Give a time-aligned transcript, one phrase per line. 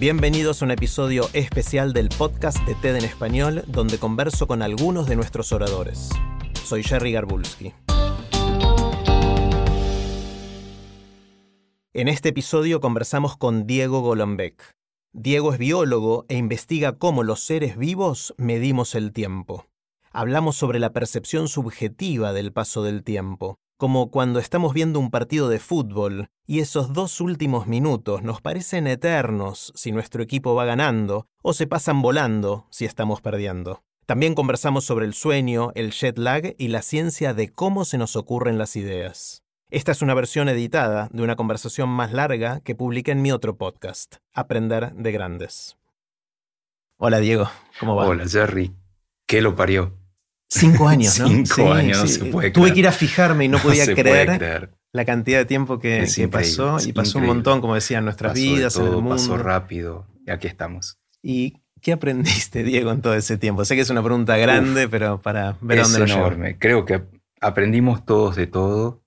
[0.00, 5.06] Bienvenidos a un episodio especial del podcast de TED en Español, donde converso con algunos
[5.06, 6.10] de nuestros oradores.
[6.64, 7.72] Soy Jerry Garbulski.
[11.92, 14.74] En este episodio conversamos con Diego Golombek.
[15.12, 19.68] Diego es biólogo e investiga cómo los seres vivos medimos el tiempo.
[20.10, 25.48] Hablamos sobre la percepción subjetiva del paso del tiempo, como cuando estamos viendo un partido
[25.48, 31.26] de fútbol y esos dos últimos minutos nos parecen eternos si nuestro equipo va ganando
[31.42, 33.82] o se pasan volando si estamos perdiendo.
[34.06, 38.16] También conversamos sobre el sueño, el jet lag y la ciencia de cómo se nos
[38.16, 39.42] ocurren las ideas.
[39.70, 43.56] Esta es una versión editada de una conversación más larga que publiqué en mi otro
[43.56, 45.78] podcast, Aprender de Grandes.
[46.98, 48.06] Hola Diego, ¿cómo va?
[48.06, 48.72] Hola Jerry,
[49.26, 50.03] ¿qué lo parió?
[50.58, 51.28] Cinco años, ¿no?
[51.28, 52.52] Cinco años, no se puede creer.
[52.52, 56.28] Tuve que ir a fijarme y no podía creer, la cantidad de tiempo que, que
[56.28, 59.00] pasó y pasó un montón, como decía, en nuestras Pasó de vidas, en el todo,
[59.00, 59.16] mundo.
[59.16, 60.98] Pasó rápido y aquí estamos.
[61.20, 63.64] ¿Y qué aprendiste, Diego, en todo ese tiempo?
[63.64, 66.58] Sé que es una pregunta grande, pero para ver a es dónde nos enorme.
[66.58, 67.02] Creo que
[67.40, 69.02] aprendimos todos de todo,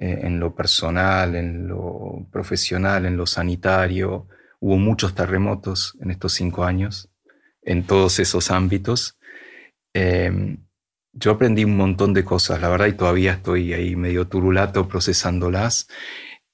[0.00, 4.28] eh, en lo personal, en lo profesional, en lo sanitario.
[4.60, 7.10] Hubo muchos terremotos en estos cinco años,
[7.62, 9.16] en todos esos ámbitos.
[9.94, 10.58] Eh,
[11.12, 15.88] yo aprendí un montón de cosas, la verdad, y todavía estoy ahí medio turulato procesándolas.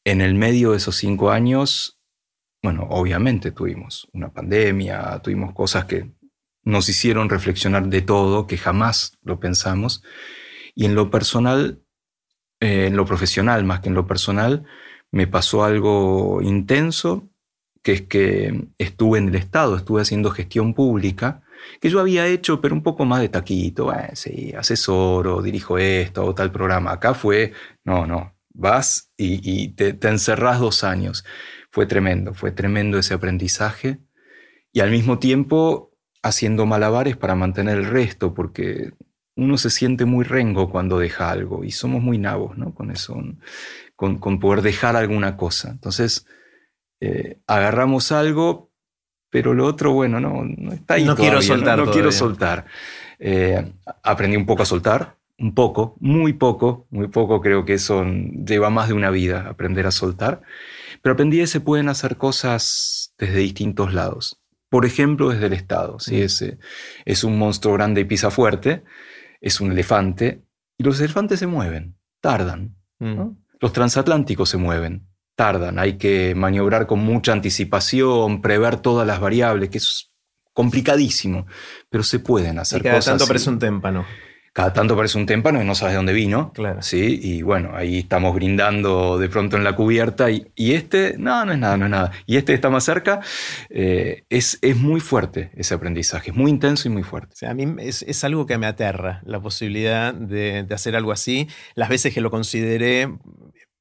[0.05, 2.01] En el medio de esos cinco años,
[2.63, 6.11] bueno, obviamente tuvimos una pandemia, tuvimos cosas que
[6.63, 10.03] nos hicieron reflexionar de todo, que jamás lo pensamos.
[10.75, 11.83] Y en lo personal,
[12.61, 14.65] eh, en lo profesional más que en lo personal,
[15.13, 17.29] me pasó algo intenso,
[17.83, 21.43] que es que estuve en el Estado, estuve haciendo gestión pública,
[21.81, 26.25] que yo había hecho, pero un poco más de taquito, eh, sí, asesoro, dirijo esto,
[26.25, 26.93] o tal programa.
[26.93, 27.53] Acá fue,
[27.85, 31.25] no, no, vas y, te, te encerrás dos años.
[31.71, 33.99] Fue tremendo, fue tremendo ese aprendizaje.
[34.73, 38.93] Y al mismo tiempo haciendo malabares para mantener el resto, porque
[39.37, 42.75] uno se siente muy rengo cuando deja algo y somos muy nabos ¿no?
[42.75, 43.17] con eso,
[43.95, 45.71] con, con poder dejar alguna cosa.
[45.71, 46.27] Entonces,
[47.01, 48.66] eh, agarramos algo,
[49.31, 51.05] pero lo otro, bueno, no, no está ahí.
[51.05, 52.67] No quiero soltar No, No quiero soltar.
[53.19, 53.73] Eh,
[54.03, 57.41] aprendí un poco a soltar, un poco, muy poco, muy poco.
[57.41, 60.43] Creo que eso lleva más de una vida, aprender a soltar.
[61.03, 64.41] Pero aprendí que se pueden hacer cosas desde distintos lados.
[64.69, 65.99] Por ejemplo, desde el Estado.
[66.01, 66.17] ¿sí?
[66.17, 66.23] Mm.
[66.23, 66.57] Es,
[67.05, 68.83] es un monstruo grande y pisa fuerte,
[69.41, 70.43] es un elefante,
[70.79, 72.77] y los elefantes se mueven, tardan.
[72.99, 73.31] Mm.
[73.61, 75.79] Los transatlánticos se mueven, tardan.
[75.79, 80.11] Hay que maniobrar con mucha anticipación, prever todas las variables, que es
[80.53, 81.47] complicadísimo,
[81.91, 83.13] pero se pueden hacer Y cada cosas.
[83.13, 84.07] tanto parece un témpano.
[84.55, 86.51] cada tanto parece un témpano y no sabes de dónde vino.
[86.55, 86.81] Claro.
[86.81, 91.45] Sí, y bueno, ahí estamos brindando de pronto en la cubierta y, y este, no,
[91.45, 92.13] no es nada, no es nada.
[92.25, 93.21] Y este está más cerca.
[93.69, 97.35] Eh, es, es muy fuerte ese aprendizaje, es muy intenso y muy fuerte.
[97.35, 100.97] O sea, a mí es, es algo que me aterra, la posibilidad de, de hacer
[100.97, 101.49] algo así.
[101.75, 103.11] Las veces que lo consideré,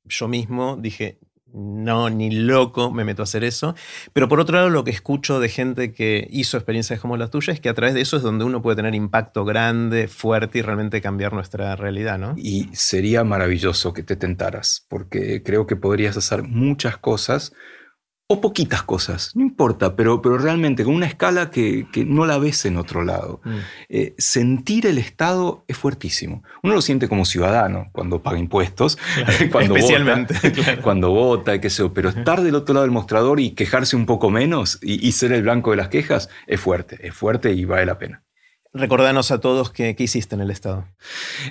[0.03, 1.19] yo mismo dije,
[1.55, 3.75] no, ni loco me meto a hacer eso.
[4.13, 7.53] Pero por otro lado, lo que escucho de gente que hizo experiencias como la tuya
[7.53, 10.61] es que a través de eso es donde uno puede tener impacto grande, fuerte y
[10.61, 12.33] realmente cambiar nuestra realidad, ¿no?
[12.37, 17.53] Y sería maravilloso que te tentaras, porque creo que podrías hacer muchas cosas
[18.27, 22.39] o poquitas cosas, no importa, pero, pero realmente con una escala que, que no la
[22.39, 23.39] ves en otro lado.
[23.43, 23.57] Mm.
[23.89, 26.43] Eh, sentir el Estado es fuertísimo.
[26.63, 28.97] Uno lo siente como ciudadano cuando paga impuestos,
[29.51, 30.81] cuando especialmente, vota, claro.
[30.81, 34.07] cuando vota, qué sé yo, pero estar del otro lado del mostrador y quejarse un
[34.07, 37.65] poco menos y, y ser el blanco de las quejas es fuerte, es fuerte y
[37.65, 38.24] vale la pena.
[38.77, 40.85] Recordanos a todos qué, hiciste en el Estado.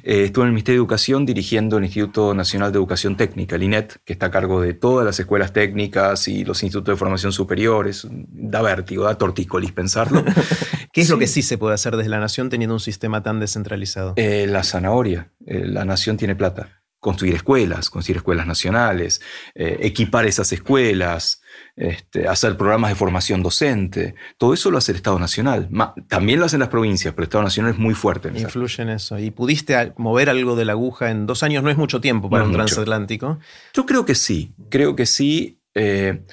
[0.02, 3.62] Eh, estuve en el Ministerio de Educación dirigiendo el Instituto Nacional de Educación Técnica, el
[3.62, 7.32] INET, que está a cargo de todas las escuelas técnicas y los institutos de formación
[7.32, 8.06] superiores.
[8.10, 10.22] Da vértigo, da tortícolis pensarlo.
[10.92, 13.40] ¿Qué es lo que sí se puede hacer desde la nación teniendo un sistema tan
[13.40, 14.12] descentralizado?
[14.16, 15.32] Eh, la zanahoria.
[15.46, 16.82] Eh, la nación tiene plata.
[17.00, 19.20] construir escuelas, construir escuelas nacionales,
[19.54, 21.42] equipar esas escuelas,
[21.76, 24.14] este, hacer programas de formación docente.
[24.38, 25.68] Todo eso lo hace el Estado Nacional.
[26.08, 28.28] también lo hacen las provincias, pero el Estado Nacional es muy fuerte.
[28.28, 29.18] En Influye en eso.
[29.18, 31.62] ¿Y pudiste mover algo de la aguja en dos años?
[31.62, 33.38] No es mucho tiempo para un transatlántico.
[33.72, 35.60] Yo creo que sí, creo que sí.
[35.74, 36.24] Eh,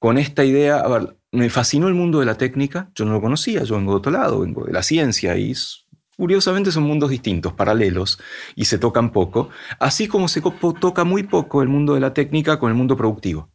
[0.00, 3.20] con esta idea, a ver, me fascinó el mundo de la técnica, yo no lo
[3.20, 5.52] conocía, yo vengo de otro lado, vengo de la ciencia y
[6.16, 8.18] curiosamente son mundos distintos, paralelos,
[8.56, 10.42] y se tocan poco, así como se
[10.80, 13.50] toca muy poco el mundo de la técnica con el mundo productivo,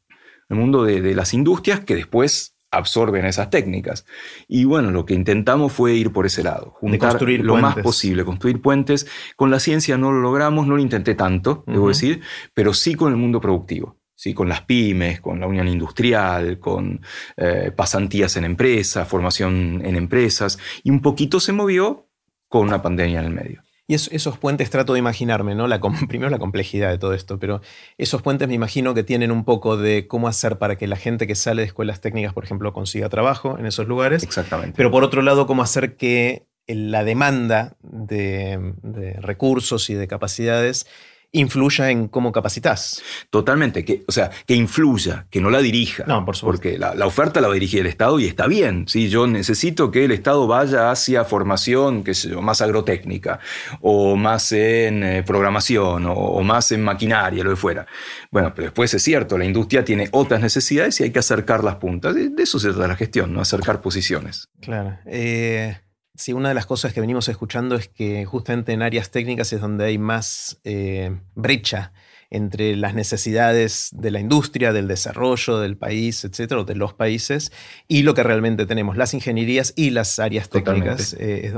[0.53, 4.05] el mundo de, las industrias que después absorben esas técnicas.
[4.47, 8.61] Y bueno, lo que intentamos fue ir por ese lado, juntar lo más posible, construir
[8.61, 9.07] puentes.
[9.35, 12.21] Con la ciencia no lo logramos, no lo intenté tanto, debo decir,
[12.53, 13.97] pero sí con el mundo productivo.
[14.15, 14.33] ¿Sí?
[14.33, 17.01] con las pymes, con la unión industrial, con
[17.35, 22.07] eh, pasantías en empresas, formación en empresas, y un poquito se movió
[22.47, 23.63] con una pandemia en el medio.
[23.93, 25.67] Y esos puentes trato de imaginarme, ¿no?
[25.67, 25.79] La,
[26.09, 27.61] primero la complejidad de todo esto, pero
[27.99, 31.27] esos puentes me imagino que tienen un poco de cómo hacer para que la gente
[31.27, 34.23] que sale de escuelas técnicas, por ejemplo, consiga trabajo en esos lugares.
[34.23, 34.73] Exactamente.
[34.75, 40.87] Pero por otro lado, cómo hacer que la demanda de, de recursos y de capacidades
[41.33, 43.01] influya en cómo capacitas.
[43.29, 46.05] Totalmente, que, o sea, que influya, que no la dirija.
[46.07, 46.63] No, por supuesto.
[46.63, 48.87] Porque la, oferta la va a dirigir el Estado y está bien.
[48.87, 49.09] ¿sí?
[49.09, 53.39] Yo necesito que el Estado vaya hacia formación, qué sé yo, más agrotécnica,
[53.81, 57.87] o más en eh, programación, o, más en maquinaria, lo que fuera.
[58.31, 61.75] Bueno, pero después es cierto, la industria tiene otras necesidades y hay que acercar las
[61.75, 62.13] puntas.
[62.13, 63.41] De, eso se trata la gestión, ¿no?
[63.41, 64.49] Acercar posiciones.
[64.61, 64.97] Claro.
[65.07, 65.77] Eh,
[66.15, 69.61] Sí, una de las cosas que venimos escuchando es que justamente en áreas técnicas es
[69.61, 71.91] donde hay más eh, brecha
[72.29, 77.51] entre las necesidades de la industria, del desarrollo del país, etcétera, de los países,
[77.87, 81.15] y lo que realmente tenemos, las ingenierías y las áreas técnicas.
[81.19, 81.53] Eh,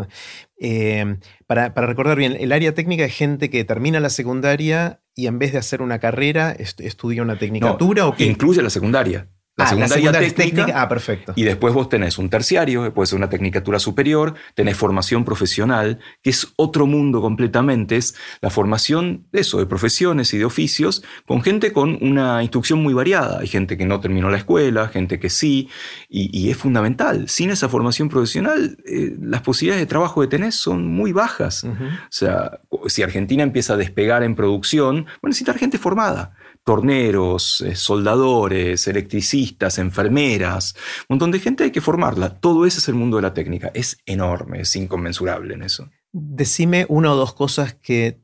[0.59, 1.17] eh,
[1.47, 5.53] para, recordar bien, el área técnica es gente que termina la secundaria y en vez
[5.53, 9.29] de hacer una carrera, estudia una tecnicatura o que incluye la secundaria.
[9.57, 11.31] La, ah, segunda técnica, Ah, perfecto.
[11.37, 16.31] Y después vos tenés un terciario, puede ser una tecnicatura superior, tenés formación profesional, que
[16.31, 17.95] es otro mundo completamente.
[17.95, 22.83] Es la formación de eso, de profesiones y de oficios, con gente con una instrucción
[22.83, 23.39] muy variada.
[23.39, 25.69] Hay gente que no terminó la escuela, gente que sí,
[26.09, 27.29] y, es fundamental.
[27.29, 31.63] Sin esa formación profesional, eh, las posibilidades de trabajo que tenés son muy bajas.
[31.63, 31.71] O
[32.09, 36.35] sea, si Argentina empieza a despegar en producción, bueno, necesita gente formada
[36.65, 40.75] torneros, eh, soldadores, electricistas, enfermeras,
[41.07, 42.39] un montón de gente hay que formarla.
[42.39, 43.71] Todo ese es el mundo de la técnica.
[43.73, 45.89] Es enorme, es inconmensurable en eso.
[46.12, 48.19] Decime una o dos cosas que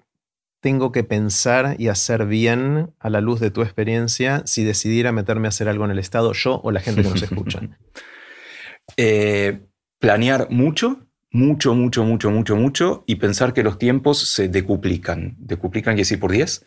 [0.60, 5.48] tengo que pensar y hacer bien a la luz de tu experiencia si decidiera meterme
[5.48, 7.62] a hacer algo en el Estado, yo o la gente que nos escucha.
[8.98, 9.62] Eh,
[10.00, 15.36] planear mucho, mucho, mucho, mucho, mucho, mucho y pensar que los tiempos se decuplican.
[15.40, 16.66] ¿Decuplican quiere decir por 10?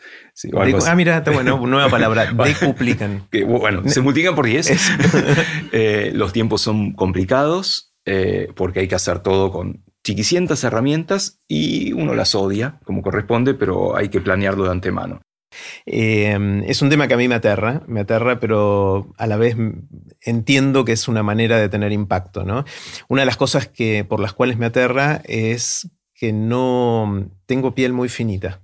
[0.87, 3.29] ah, mira, está bueno, nueva palabra, decuplican.
[3.47, 4.73] bueno, se multiplican por 10.
[5.77, 11.93] Eh, los tiempos son complicados eh, porque hay que hacer todo con chiquicientas herramientas y
[11.93, 15.21] uno las odia como corresponde, pero hay que planearlo de antemano.
[15.87, 19.57] Em, es un tema que a mí me aterra, me aterra, pero a la vez
[20.21, 22.45] entiendo que es una manera de tener impacto.
[22.45, 22.65] ¿no?
[23.09, 27.93] Una de las cosas que, por las cuales me aterra es que no tengo piel
[27.93, 28.61] muy finita.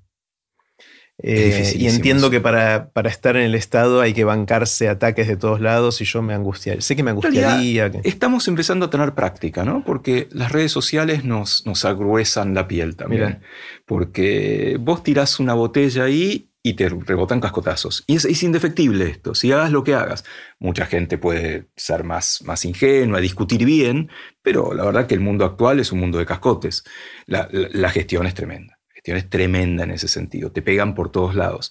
[1.23, 5.61] Eh, y entiendo que para, estar en el Estado hay que bancarse ataques de todos
[5.61, 6.81] lados y yo me angustiaría.
[6.81, 7.91] Sé que me angustiaría.
[8.05, 9.85] Estamos empezando a tener práctica, ¿no?
[9.85, 13.41] Porque las redes sociales nos, nos agruesan la piel también.
[13.85, 18.05] Porque vos tirás una botella ahí y te rebotan cascotazos.
[18.07, 20.25] Y es, indefectible esto, si hagas lo que hagas.
[20.59, 24.11] Mucha gente puede ser más, más ingenua, discutir bien,
[24.43, 26.85] pero la verdad que el mundo actual es un mundo de cascotes.
[27.27, 27.49] La,
[27.91, 31.71] gestión es tremenda, la gestión es tremenda en ese sentido, te pegan por todos lados.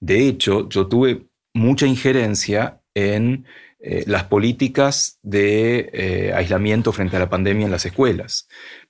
[0.00, 3.44] De hecho, yo tuve mucha injerencia en
[3.80, 8.48] eh, las políticas de eh, aislamiento frente a la pandemia en las escuelas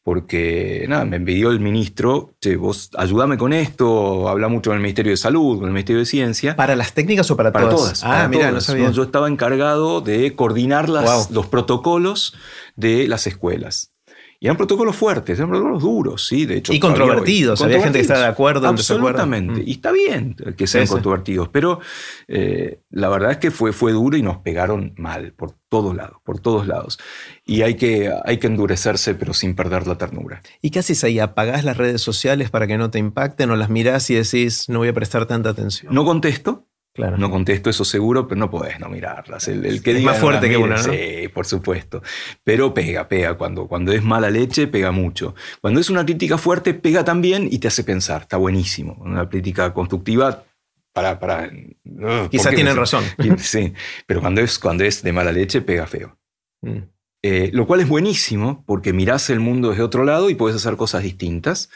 [0.08, 4.82] porque nada, me envidió el ministro, che, vos ayúdame con esto, habla mucho con el
[4.82, 6.56] Ministerio de Salud, con el Ministerio de Ciencia.
[6.56, 8.02] ¿Para las técnicas o para, para todas?
[8.04, 8.90] Ah, mira, no sabía.
[8.90, 12.34] Yo estaba encargado de coordinar los protocolos
[12.74, 13.92] de las escuelas.
[14.40, 16.72] Y eran protocolos fuertes, eran protocolos duros, sí, de hecho.
[16.72, 21.48] Y controvertidos, había gente que estaba de acuerdo, Absolutamente, y está bien que sean controvertidos,
[21.48, 21.80] pero
[22.28, 26.18] eh, la verdad es que fue, fue duro y nos pegaron mal, por todos lados,
[26.24, 27.00] por todos lados.
[27.44, 30.40] Y hay que, hay que endurecerse, pero sin perder la ternura.
[30.62, 31.18] ¿Y qué haces ahí?
[31.18, 34.78] ¿Apagás las redes sociales para que no te impacten o las mirás y decís, no
[34.78, 35.92] voy a prestar tanta atención?
[35.92, 36.67] No contesto,
[36.98, 39.46] No contesto eso seguro, pero no podés no mirarlas.
[39.48, 40.82] El, que es más fuerte que uno, ¿no?
[40.82, 42.02] Sí, por supuesto.
[42.42, 43.34] Pero pega, pega.
[43.34, 45.34] Cuando, cuando es mala leche, pega mucho.
[45.60, 48.22] Cuando es una crítica fuerte, pega también y te hace pensar.
[48.22, 48.96] Está buenísimo.
[49.00, 50.44] Una crítica constructiva
[50.92, 51.18] para...
[51.18, 51.50] para
[51.84, 53.04] uh, Quizá tienen razón.
[53.38, 53.72] Sí,
[54.06, 56.18] pero cuando es, cuando es de mala leche, pega feo.
[56.62, 56.78] Mm.
[57.22, 60.76] Eh, lo cual es buenísimo porque mirás el mundo desde otro lado y puedes hacer
[60.76, 61.68] cosas distintas,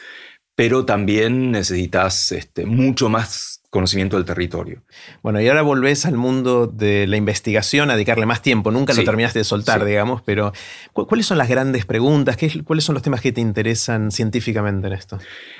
[0.55, 4.83] pero también necesitas este, mucho más conocimiento del territorio.
[5.23, 8.69] Bueno, y ahora volvés al mundo de la investigación a dedicarle más tiempo.
[8.69, 10.53] Nunca lo terminaste de soltar, digamos, pero
[10.93, 12.37] ¿cuáles son las grandes preguntas?
[12.65, 15.17] ¿Cuáles son los temas que te interesan científicamente en esto?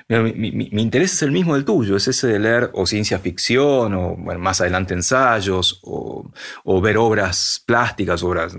[0.08, 4.16] mi, interés es el mismo del tuyo, es ese de leer o ciencia ficción, o
[4.16, 6.32] más adelante ensayos, o,
[6.84, 8.56] ver obras plásticas, obras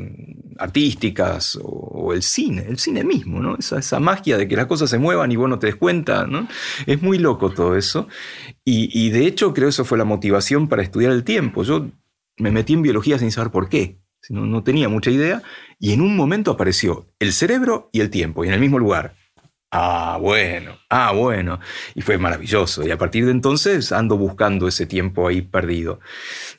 [0.59, 3.57] artísticas, o, el cine, el cine mismo, ¿no?
[3.57, 6.27] Esa, esa magia de que las cosas se muevan y vos no te des cuenta,
[6.27, 6.49] ¿no?
[6.87, 8.09] Es muy loco todo eso.
[8.67, 11.63] Y, de hecho creo que eso fue la motivación para estudiar el tiempo.
[11.65, 11.89] Yo
[12.39, 13.99] me metí en biología sin saber por qué,
[14.31, 15.43] no, no tenía mucha idea,
[15.79, 19.17] y en un momento apareció el cerebro y el tiempo, y en el mismo lugar.
[19.77, 21.59] Ah, bueno, ah, bueno.
[21.97, 22.87] Y fue maravilloso.
[22.87, 25.99] Y a partir de entonces ando buscando ese tiempo ahí perdido.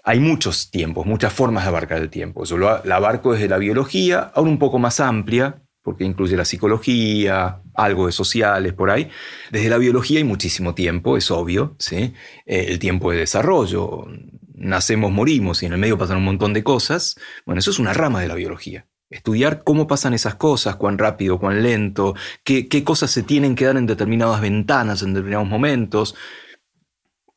[0.04, 2.44] Hay muchos tiempos, muchas formas de abarcar el tiempo.
[2.44, 6.46] Yo lo, la abarco desde la biología, ahora un poco más amplia, porque incluye la
[6.46, 9.08] psicología, algo de sociales por ahí.
[9.52, 12.12] Desde la biología hay muchísimo tiempo, es obvio, ¿sí?
[12.48, 14.08] Eh, el tiempo de desarrollo,
[14.56, 17.18] nacemos, morimos y en el medio pasan un montón de cosas.
[17.46, 18.88] Bueno, eso es una rama de la biología.
[19.12, 23.66] Estudiar cómo pasan esas cosas, cuán rápido, cuán lento, qué, qué cosas se tienen que
[23.66, 26.16] dar en determinadas ventanas, en determinados momentos,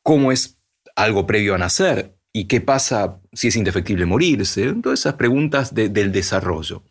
[0.01, 0.57] cómo es
[0.95, 4.73] algo previo a nacer y qué pasa si es indefectible morirse.
[4.81, 6.83] Todas esas preguntas del desarrollo.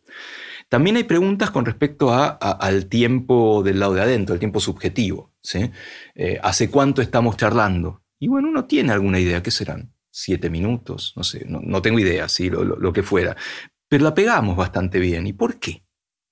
[0.68, 5.32] También hay preguntas con respecto al tiempo del lado de adentro, el tiempo subjetivo.
[6.14, 8.02] Eh, ¿Hace cuánto estamos charlando?
[8.18, 9.92] Y bueno, uno tiene alguna idea, ¿qué serán?
[10.10, 11.14] ¿Siete minutos?
[11.16, 12.50] No sé, no, tengo idea, ¿sí?
[12.50, 13.36] Lo, que fuera.
[13.88, 15.26] Pero la pegamos bastante bien.
[15.26, 15.84] ¿Y por qué?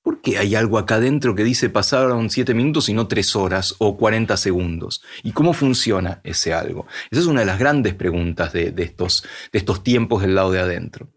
[0.02, 3.74] ¿Por qué hay algo acá adentro que dice pasaron siete minutos y no tres horas
[3.78, 5.02] o 40 segundos?
[5.22, 6.86] ¿Y cómo funciona ese algo?
[7.10, 10.60] Esa es una de las grandes preguntas de, estos, de estos tiempos del lado de
[10.60, 11.08] adentro.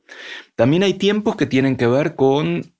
[0.55, 2.73] También hay tiempos que tienen que ver con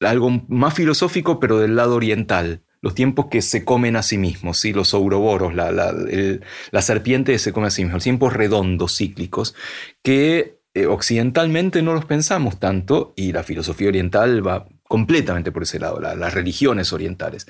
[0.00, 2.62] algo más filosófico, pero del lado oriental.
[2.82, 4.72] Los tiempos que se comen a sí mismos, ¿sí?
[4.72, 9.54] los ouroboros, la, la, serpiente se come a sí misma, los tiempos redondos, cíclicos,
[10.02, 15.80] que eh, occidentalmente no los pensamos tanto y la filosofía oriental va completamente por ese
[15.80, 17.46] lado, las religiones orientales,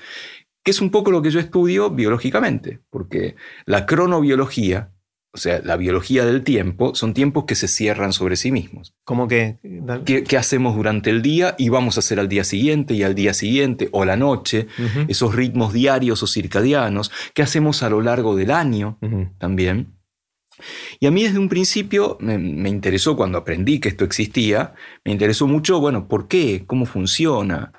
[0.65, 3.37] que es un poco lo que yo estudio biológicamente, porque
[3.67, 4.93] la cronobiología,
[5.37, 8.95] o sea, la biología del tiempo, son tiempos que se cierran sobre sí mismos.
[9.05, 9.59] ¿Cómo que?
[10.07, 13.35] ¿Qué, hacemos durante el día y vamos a hacer al día siguiente y al día
[13.35, 14.67] siguiente o la noche?
[15.09, 17.13] Esos ritmos diarios o circadianos.
[17.35, 18.99] ¿Qué hacemos a lo largo del año
[19.39, 19.99] también?
[21.01, 24.73] Y a mí desde un principio me, interesó, cuando aprendí que esto existía,
[25.05, 26.65] me interesó mucho, bueno, ¿por qué?
[26.67, 27.73] ¿Cómo funciona?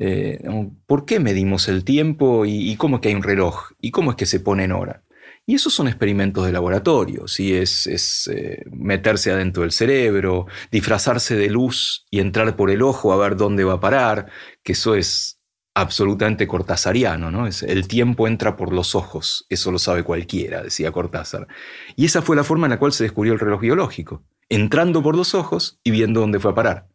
[0.00, 0.42] Eh,
[0.86, 3.72] ¿Por qué medimos el tiempo y, y, cómo es que hay un reloj?
[3.78, 5.03] ¿Y cómo es que se pone en hora?
[5.46, 7.54] Y esos son experimentos de laboratorio, ¿sí?
[7.54, 13.12] es, es eh, meterse adentro del cerebro, disfrazarse de luz y entrar por el ojo
[13.12, 14.30] a ver dónde va a parar,
[14.62, 15.38] que eso es
[15.74, 17.46] absolutamente cortasariano, ¿no?
[17.46, 21.48] Es, el tiempo entra por los ojos, eso lo sabe cualquiera, decía Cortázar.
[21.96, 25.16] Y esa fue la forma en la cual se descubrió el reloj biológico, entrando por
[25.16, 26.88] los ojos y viendo dónde fue a parar.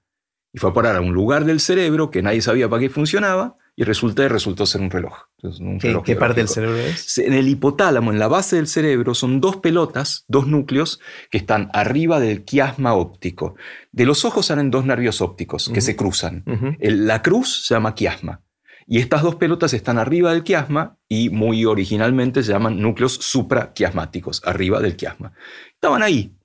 [0.53, 3.57] Y fue a parar a un lugar del cerebro que nadie sabía para qué funcionaba,
[3.75, 5.13] y resulta, resultó ser un reloj.
[6.03, 7.17] ¿Qué, parte del cerebro es?
[7.17, 10.99] En el hipotálamo, en la base del cerebro, son dos pelotas, dos núcleos
[11.31, 13.55] que están arriba del quiasma óptico.
[13.91, 16.43] De los ojos salen dos nervios ópticos que se cruzan.
[16.79, 18.41] la cruz se llama quiasma.
[18.91, 24.41] Y estas dos pelotas están arriba del quiasma y muy originalmente se llaman núcleos supraquiasmáticos,
[24.45, 25.33] arriba del quiasma.
[25.75, 26.35] Estaban ahí.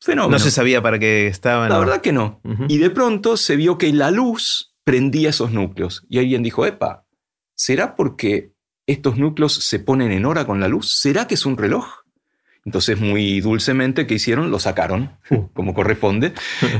[0.00, 0.32] Fenómeno.
[0.32, 1.68] No se sabía para qué estaban.
[1.68, 2.40] La verdad que no.
[2.68, 6.04] Y de pronto se vio que la luz prendía esos núcleos.
[6.08, 7.06] Y alguien dijo, epa,
[7.54, 8.52] ¿será porque
[8.86, 10.98] estos núcleos se ponen en hora con la luz?
[11.00, 11.99] ¿Será que es un reloj?
[12.64, 14.50] Entonces, muy dulcemente, ¿qué hicieron?
[14.50, 15.48] Lo sacaron, uh.
[15.54, 16.32] como corresponde,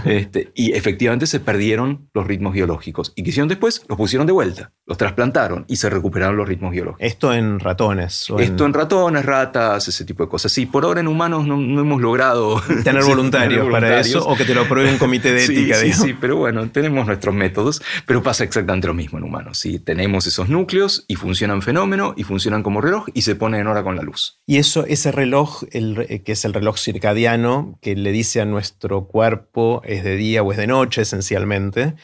[0.05, 3.13] este, y efectivamente se perdieron los ritmos biológicos.
[3.17, 3.83] ¿Y qué hicieron después?
[3.89, 7.07] Los pusieron de vuelta, los trasplantaron y se recuperaron los ritmos biológicos.
[7.07, 8.27] ¿Esto en ratones?
[8.39, 8.75] Esto en...
[8.75, 10.53] ratones, ratas, ese tipo de cosas.
[10.53, 12.61] Sí, por ahora en humanos no, hemos logrado...
[12.85, 15.77] Tener voluntarios, para eso, o que te lo apruebe un comité de ética.
[15.77, 19.59] Sí, sí, pero bueno, tenemos nuestros métodos, pero pasa exactamente lo mismo en humanos.
[19.59, 23.67] Sí, tenemos esos núcleos y funcionan fenómeno y funcionan como reloj y se ponen en
[23.67, 24.41] hora con la luz.
[24.47, 29.07] Y eso, ese reloj eh, que es el reloj circadiano, que le dice a nuestro
[29.07, 31.95] cuerpo es de día o es de noche esencialmente.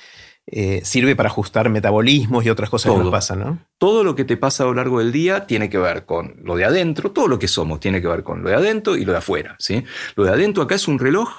[0.48, 3.58] eh, sirve para ajustar metabolismos y otras cosas que nos pasan, ¿no?
[3.78, 6.54] Todo lo que te pasa a lo largo del día tiene que ver con lo
[6.54, 9.12] de adentro, todo lo que somos tiene que ver con lo de adentro y lo
[9.12, 9.82] de afuera, ¿sí?
[10.14, 11.30] Lo de adentro acá es un reloj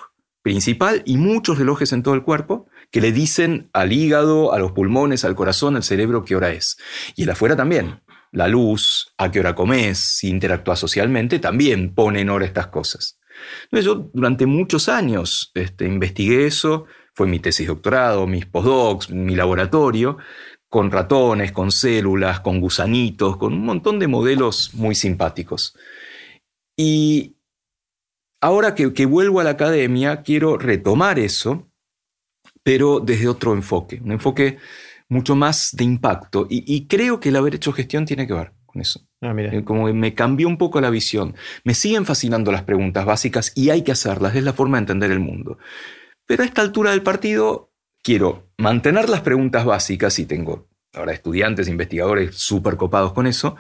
[0.42, 4.72] principal y muchos relojes en todo el cuerpo que le dicen al hígado, a los
[4.74, 6.78] pulmones, al corazón, al cerebro qué hora es.
[7.16, 8.02] Y el afuera también.
[8.32, 13.20] La luz, a qué hora comes, si interactúas socialmente, también pone en hora estas cosas.
[13.66, 19.36] Entonces yo durante muchos años este, investigué eso, fue mi tesis doctorado, mis postdocs, mi
[19.36, 20.18] laboratorio,
[20.70, 25.76] con ratones, con células, con gusanitos, con un montón de modelos muy simpáticos.
[26.76, 27.38] Y
[28.42, 31.68] ahora que, vuelvo a la academia, quiero retomar eso,
[32.64, 34.58] pero desde otro enfoque, un enfoque
[35.10, 36.48] mucho más de impacto.
[36.50, 39.08] Y, creo que el haber hecho gestión tiene que ver con eso.
[39.22, 41.36] Ah, eh, como me cambió un poco la visión.
[41.64, 45.12] Me siguen fascinando las preguntas básicas y hay que hacerlas, es la forma de entender
[45.12, 45.58] el mundo.
[46.26, 47.72] Pero a esta altura del partido
[48.04, 53.56] quiero mantener las preguntas básicas y tengo ahora estudiantes, investigadores súper copados con eso,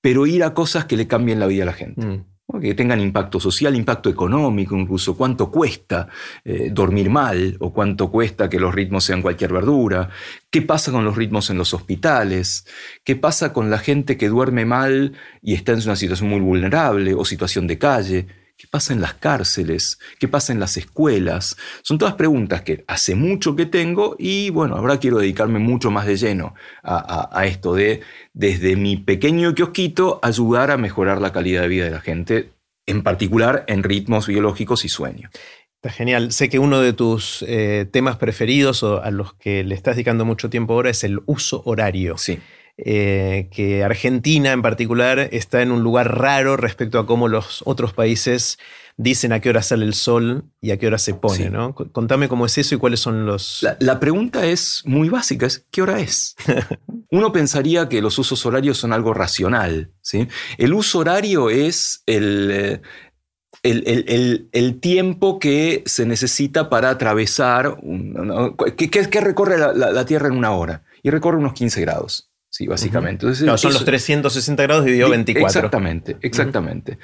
[0.00, 2.04] pero ir a cosas que le cambien la vida a la gente.
[2.04, 2.24] Mm.
[2.60, 6.08] Que tengan impacto social, impacto económico, incluso cuánto cuesta
[6.44, 10.10] eh, dormir mal o cuánto cuesta que los ritmos sean cualquier verdura,
[10.48, 12.64] qué pasa con los ritmos en los hospitales,
[13.02, 17.14] qué pasa con la gente que duerme mal y está en una situación muy vulnerable
[17.14, 18.26] o situación de calle,
[18.58, 19.98] ¿Qué pasa en las cárceles?
[20.18, 21.58] ¿Qué pasa en las escuelas?
[21.82, 26.06] Son todas preguntas que hace mucho que tengo y bueno, ahora quiero dedicarme mucho más
[26.06, 28.00] de lleno a, esto de,
[28.32, 32.52] desde mi pequeño kiosquito, ayudar a mejorar la calidad de vida de la gente,
[32.86, 35.28] en particular en ritmos biológicos y sueño.
[35.74, 36.32] Está genial.
[36.32, 40.24] Sé que uno de tus eh, temas preferidos o a los que le estás dedicando
[40.24, 42.16] mucho tiempo ahora es el uso horario.
[42.16, 42.38] Sí.
[42.78, 47.94] Eh, que Argentina en particular está en un lugar raro respecto a cómo los otros
[47.94, 48.58] países
[48.98, 51.74] dicen a qué hora sale el sol y a qué hora se pone, ¿no?
[51.74, 53.66] Contame cómo es eso y cuáles son los...
[53.80, 56.36] La, pregunta es muy básica, es ¿qué hora es?
[57.10, 60.28] Uno pensaría que los usos horarios son algo racional, ¿sí?
[60.58, 62.82] El uso horario es el...
[63.62, 67.78] El, tiempo que se necesita para atravesar,
[68.76, 72.30] que, recorre la, Tierra en una hora, y recorre unos 15 grados.
[72.56, 73.34] Sí, básicamente.
[73.34, 75.46] son los 360 grados dividido 24.
[75.46, 76.98] Exactamente, exactamente.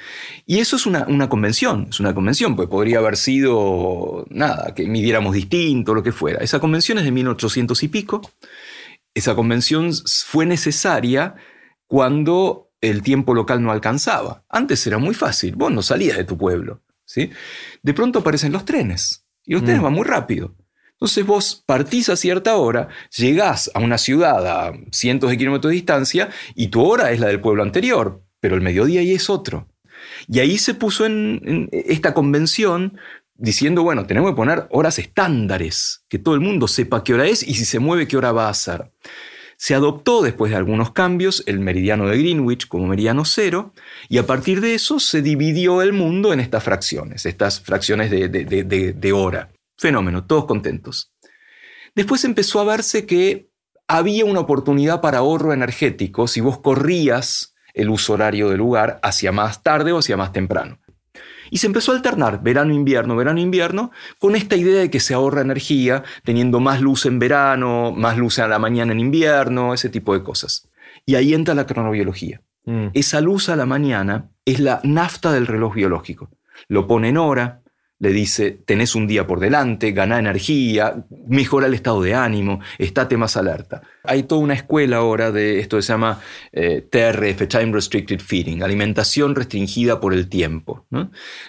[0.47, 5.35] Y eso es una, convención, es una convención, pues podría haber sido, nada, que midiéramos
[5.35, 6.39] distinto, lo que fuera.
[6.39, 8.21] Esa convención es de 1800 y pico.
[9.13, 9.91] Esa convención
[10.25, 11.35] fue necesaria
[11.85, 14.45] cuando el tiempo local no alcanzaba.
[14.49, 16.81] Antes era muy fácil, vos no salías de tu pueblo.
[17.05, 17.29] ¿sí?
[17.83, 19.83] De pronto aparecen los trenes, y los trenes mm.
[19.83, 20.55] van muy rápido.
[21.03, 25.75] Entonces vos partís a cierta hora, llegás a una ciudad a cientos de kilómetros de
[25.75, 29.67] distancia y tu hora es la del pueblo anterior, pero el mediodía ahí es otro.
[30.29, 32.97] Y ahí se puso en, esta convención
[33.35, 37.43] diciendo, bueno, tenemos que poner horas estándares, que todo el mundo sepa qué hora es
[37.43, 38.89] y si se mueve qué hora va a ser.
[39.57, 43.73] Se adoptó después de algunos cambios el meridiano de Greenwich como meridiano cero
[44.07, 49.11] y a partir de eso se dividió el mundo en estas fracciones, estas fracciones de
[49.13, 49.52] hora.
[49.83, 51.11] Fenómeno, todos contentos.
[51.93, 53.49] Después empezó a verse que
[53.85, 59.33] había una oportunidad para ahorro energético si vos corrías el uso horario del lugar hacia
[59.33, 60.79] más tarde o hacia más temprano.
[61.51, 66.05] Y se empezó a alternar verano-invierno, verano-invierno, con esta idea de que se ahorra energía
[66.23, 70.23] teniendo más luz en verano, más luz a la mañana en invierno, ese tipo de
[70.23, 70.69] cosas.
[71.05, 72.41] Y ahí entra la cronobiología.
[72.63, 72.87] Mm.
[72.93, 76.29] Esa luz a la mañana es la nafta del reloj biológico.
[76.69, 77.62] Lo pone en hora,
[78.03, 83.15] le dice, tenés un día por delante, gana energía, mejora el estado de ánimo, estate
[83.15, 83.81] más alerta.
[84.03, 86.19] Hay toda una escuela ahora de esto que se llama
[86.51, 90.85] eh, TRF, Time Restricted Feeding, alimentación restringida por el tiempo.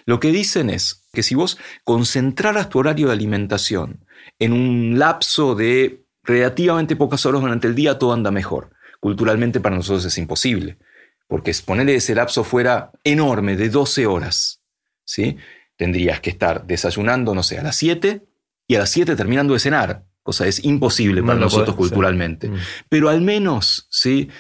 [0.07, 4.07] Lo que dicen es que si vos concentraras tu horario de alimentación
[4.39, 8.71] en un lapso de relativamente pocas horas durante el día, todo anda mejor.
[9.01, 10.79] Culturalmente para nosotros es imposible,
[11.27, 14.61] porque ponerle ese lapso fuera enorme, de 12 horas.
[15.05, 15.37] ¿sí?
[15.77, 18.25] Tendrías que estar desayunando, no sé, a las 7
[18.67, 20.05] y a las 7 terminando de cenar.
[20.23, 22.49] Cosa es imposible para nosotros culturalmente.
[22.49, 22.57] Mm.
[22.89, 24.31] Pero al menos, ¿sí?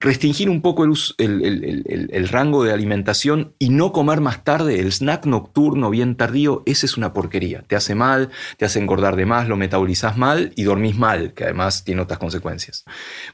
[0.00, 5.90] Restringir un poco el, rango de alimentación y no comer más tarde, el snack nocturno
[5.90, 7.62] bien tardío, ese es una porquería.
[7.62, 11.44] Te hace mal, te hace engordar de más, lo metabolizas mal y dormís mal, que
[11.44, 12.84] además tiene otras consecuencias.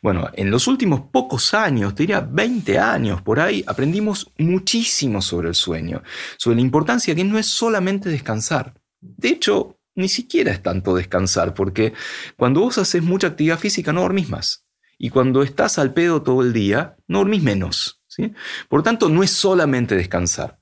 [0.02, 5.48] Bueno, en los últimos pocos años, te diría 20 años por ahí, aprendimos muchísimo sobre
[5.48, 6.02] el sueño,
[6.36, 8.74] sobre la importancia que no es solamente descansar.
[9.00, 11.92] De hecho, ni siquiera es tanto descansar, porque
[12.36, 14.65] cuando vos haces mucha actividad física no dormís más.
[14.98, 18.02] Y cuando estás al pedo todo el día, no dormís menos.
[18.06, 18.32] ¿sí?
[18.68, 20.58] Por tanto, no es solamente descansar.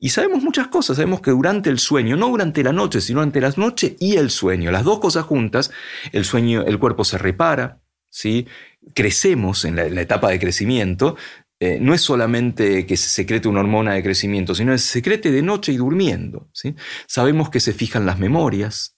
[0.00, 3.40] Y sabemos muchas cosas, sabemos que durante el sueño, no durante la noche, sino durante
[3.40, 5.72] la noche y el sueño, las dos cosas juntas,
[6.12, 8.46] el sueño, el cuerpo se repara, ¿sí?
[8.94, 11.16] crecemos en la, etapa de crecimiento,
[11.58, 15.32] eh, no es solamente que se secrete una hormona de crecimiento, sino que se secrete
[15.32, 16.48] de noche y durmiendo.
[16.52, 16.76] ¿sí?
[17.08, 18.96] Sabemos que se fijan las memorias.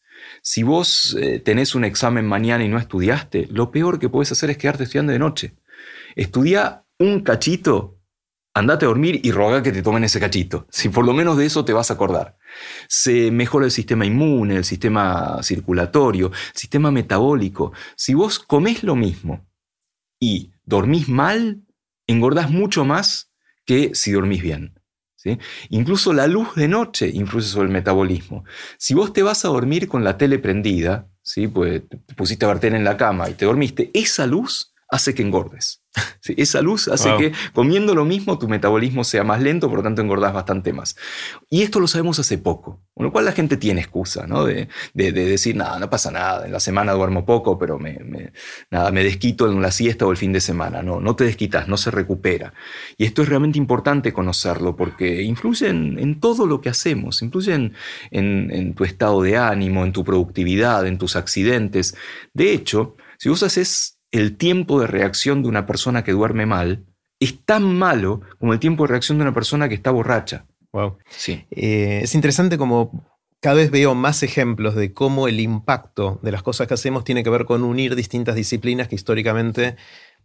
[0.52, 4.50] Si vos eh, tenés un examen mañana y no estudiaste, lo peor que puedes hacer
[4.50, 5.54] es quedarte estudiando de noche.
[6.16, 8.00] Estudia un cachito
[8.52, 10.66] andate a dormir y roga que te tomen ese cachito.
[10.68, 12.36] Si por lo menos de eso te vas a acordar.
[12.88, 17.72] Se mejora el sistema inmune, el sistema circulatorio, el sistema metabólico.
[17.94, 19.46] Si vos comés lo mismo
[20.18, 21.62] y dormís mal,
[22.08, 23.30] engordás mucho más
[23.64, 24.79] que si dormís bien.
[25.68, 28.44] Incluso la luz de noche influye sobre el metabolismo.
[28.78, 31.48] Si vos te vas a dormir con la tele prendida, ¿sí?
[31.48, 35.14] pues te pusiste a ver tele en la cama y te dormiste, esa luz hace
[35.14, 35.79] que engordes
[36.36, 40.02] esa luz hace que comiendo lo mismo tu metabolismo sea más lento, por lo tanto
[40.02, 40.96] engordás bastante más.
[41.48, 44.44] Y esto lo sabemos hace poco, con lo cual la gente tiene excusa ¿no?
[44.44, 47.98] de, decir, nada, no pasa nada, en la semana duermo poco, pero me,
[48.70, 50.82] nada, me desquito en la siesta o el fin de semana.
[50.82, 52.54] No, no te desquitas, no se recupera.
[52.96, 57.74] Y esto es realmente importante conocerlo porque influye en, todo lo que hacemos, influye en,
[58.10, 61.96] en tu estado de ánimo, en tu productividad, en tus accidentes.
[62.34, 66.84] De hecho, si vos haces el tiempo de reacción de una persona que duerme mal
[67.20, 70.46] es tan malo como el tiempo de reacción de una persona que está borracha.
[70.72, 70.98] Wow.
[71.10, 71.44] Sí.
[71.50, 73.04] Eh, es interesante como
[73.40, 77.24] cada vez veo más ejemplos de cómo el impacto de las cosas que hacemos tiene
[77.24, 79.76] que ver con unir distintas disciplinas que históricamente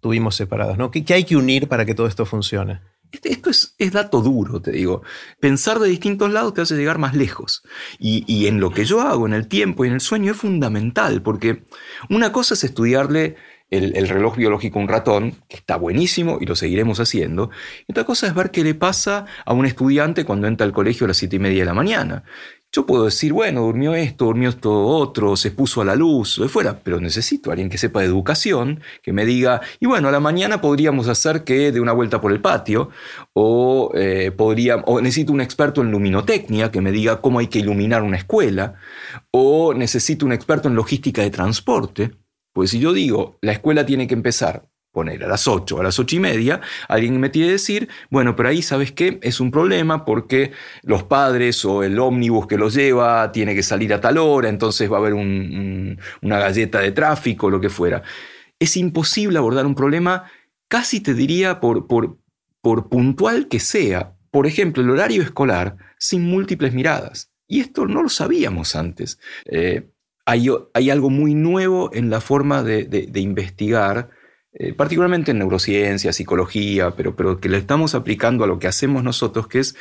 [0.02, 0.78] tuvimos separadas.
[0.78, 0.91] ¿no?
[0.91, 2.82] ¿Qué, hay que unir para que todo esto funcione?
[3.12, 5.02] Este, esto es, dato duro, te digo.
[5.39, 7.63] Pensar de distintos lados te hace llegar más lejos.
[8.00, 10.38] Y, y, en lo que yo hago, en el tiempo y en el sueño, es
[10.38, 11.63] fundamental, porque
[12.10, 13.38] una cosa es estudiarle
[13.69, 17.49] el, reloj biológico un ratón, que está buenísimo y lo seguiremos haciendo.
[17.88, 21.06] Y otra cosa es ver qué le pasa a un estudiante cuando entra al colegio
[21.06, 22.23] a las siete y media de la mañana.
[22.71, 26.49] Yo puedo decir, bueno, durmió esto, durmió esto otro, se puso a la luz, de
[26.49, 30.12] fuera, pero necesito a alguien que sepa de educación, que me diga, y bueno, a
[30.12, 32.89] la mañana podríamos hacer que de una vuelta por el patio,
[33.32, 37.60] o, eh, podría, o necesito un experto en luminotecnia que me diga cómo hay que
[37.60, 38.73] iluminar una escuela,
[39.32, 42.25] o necesito un experto en logística de transporte.
[42.56, 46.00] Pues si yo digo, la escuela tiene que empezar, poner a las 8, a las
[46.00, 49.52] 8 y media, alguien me tiene que decir, bueno, pero ahí sabes qué, es un
[49.52, 54.18] problema porque los padres o el ómnibus que los lleva tiene que salir a tal
[54.20, 58.04] hora, entonces va a haber una galleta de tráfico, lo que fuera.
[58.58, 60.32] Es imposible abordar un problema,
[60.70, 62.20] casi te diría, por, por,
[62.62, 67.34] por puntual que sea, por ejemplo, el horario escolar, sin múltiples miradas.
[67.50, 69.20] Y esto no lo sabíamos antes.
[69.44, 69.89] Eh,
[70.26, 74.10] hay, algo muy nuevo en la forma de, investigar,
[74.54, 79.04] eh, particularmente en neurociencia, psicología, pero, pero que le estamos aplicando a lo que hacemos
[79.04, 79.76] nosotros, que es,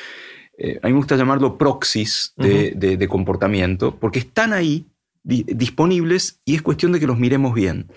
[0.58, 4.86] eh, a mí me gusta llamarlo proxies de, comportamiento, porque están ahí
[5.22, 7.90] disponibles y es cuestión de que los miremos bien.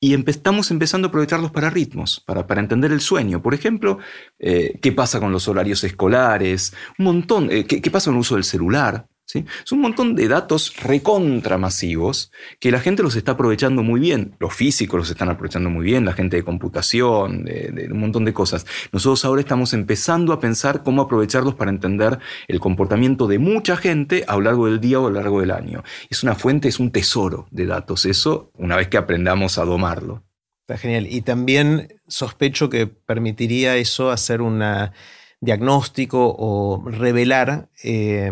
[0.00, 3.40] Y estamos empezando a aprovecharlos para ritmos, para, para entender el sueño.
[3.40, 3.98] Por ejemplo,
[4.40, 8.34] eh, qué pasa con los horarios escolares, un montón, qué, qué, pasa con el uso
[8.34, 9.06] del celular.
[9.34, 12.30] Es un montón de datos recontramasivos
[12.60, 14.36] que la gente los está aprovechando muy bien.
[14.38, 18.32] Los físicos los están aprovechando muy bien, la gente de computación, de, un montón de
[18.32, 18.66] cosas.
[18.92, 24.24] Nosotros ahora estamos empezando a pensar cómo aprovecharlos para entender el comportamiento de mucha gente
[24.26, 25.82] a lo largo del día o a lo largo del año.
[26.10, 28.04] Es una fuente, es un tesoro de datos.
[28.04, 30.24] Eso una vez que aprendamos a domarlo.
[30.60, 31.06] Está genial.
[31.08, 34.62] Y también sospecho que permitiría eso hacer un
[35.40, 38.30] diagnóstico o revelar eh,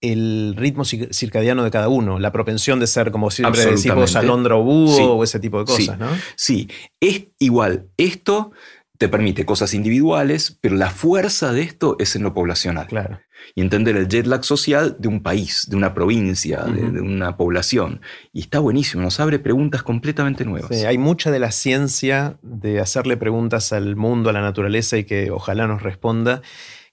[0.00, 4.62] el ritmo circadiano de cada uno, la propensión de ser, como siempre decimos, alondra o
[4.62, 5.92] búho o ese tipo de cosas, sí.
[5.98, 6.08] ¿no?
[6.36, 6.68] Sí,
[7.00, 7.88] es igual.
[7.96, 8.52] Esto
[9.00, 12.86] te permite cosas individuales, pero la fuerza de esto es en lo poblacional.
[12.86, 13.20] Claro.
[13.54, 18.02] Y entender el jet lag social de un país, de una provincia, de, una población.
[18.34, 20.70] Y está buenísimo, nos abre preguntas completamente nuevas.
[20.70, 25.30] hay mucha de la ciencia de hacerle preguntas al mundo, a la naturaleza y que
[25.30, 26.42] ojalá nos responda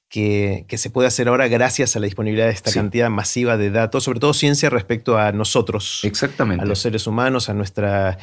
[0.09, 4.05] que, se puede hacer ahora gracias a la disponibilidad de esta cantidad masiva de datos,
[4.05, 6.63] sobre todo ciencia respecto a nosotros, Exactamente.
[6.63, 8.17] a los seres humanos, a nuestra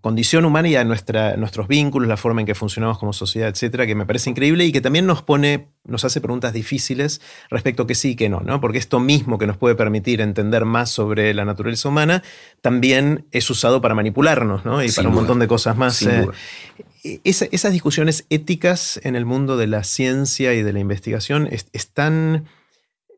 [0.00, 3.86] condición humana y a nuestra, nuestros vínculos, la forma en que funcionamos como sociedad, etcétera,
[3.86, 7.86] que me parece increíble y que también nos pone, nos hace preguntas difíciles respecto a
[7.86, 8.60] que sí y que no, ¿no?
[8.60, 12.22] Porque esto mismo que nos puede permitir entender más sobre la naturaleza humana,
[12.60, 14.82] también es usado para manipularnos, ¿no?
[14.82, 16.02] Y para un montón de cosas más.
[16.02, 22.46] Eh, esas discusiones éticas en el mundo de la ciencia y de la investigación están,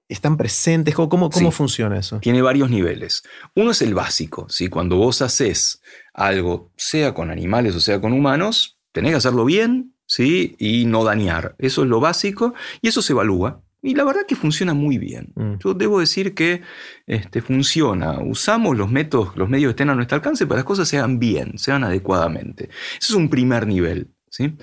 [0.09, 0.94] están presentes.
[0.94, 2.18] ¿Cómo, cómo, funciona eso?
[2.20, 3.24] Tiene varios niveles.
[3.55, 4.46] Uno es el básico.
[4.70, 5.83] Cuando vos haces
[6.14, 10.56] algo, sea con animales o sea con humanos, tenés que hacerlo bien ¿sí?
[10.58, 11.54] y no dañar.
[11.58, 13.62] Eso es lo básico y eso se evalúa.
[13.82, 15.32] Y la verdad que funciona muy bien.
[15.34, 15.56] Mm.
[15.62, 16.62] Yo debo decir que
[17.06, 18.18] este, funciona.
[18.20, 20.96] Usamos los métodos, los medios que estén a nuestro alcance para que las cosas se
[20.96, 22.70] hagan bien, se hagan adecuadamente.
[22.98, 24.08] Ese es un primer nivel.
[24.30, 24.54] ¿sí?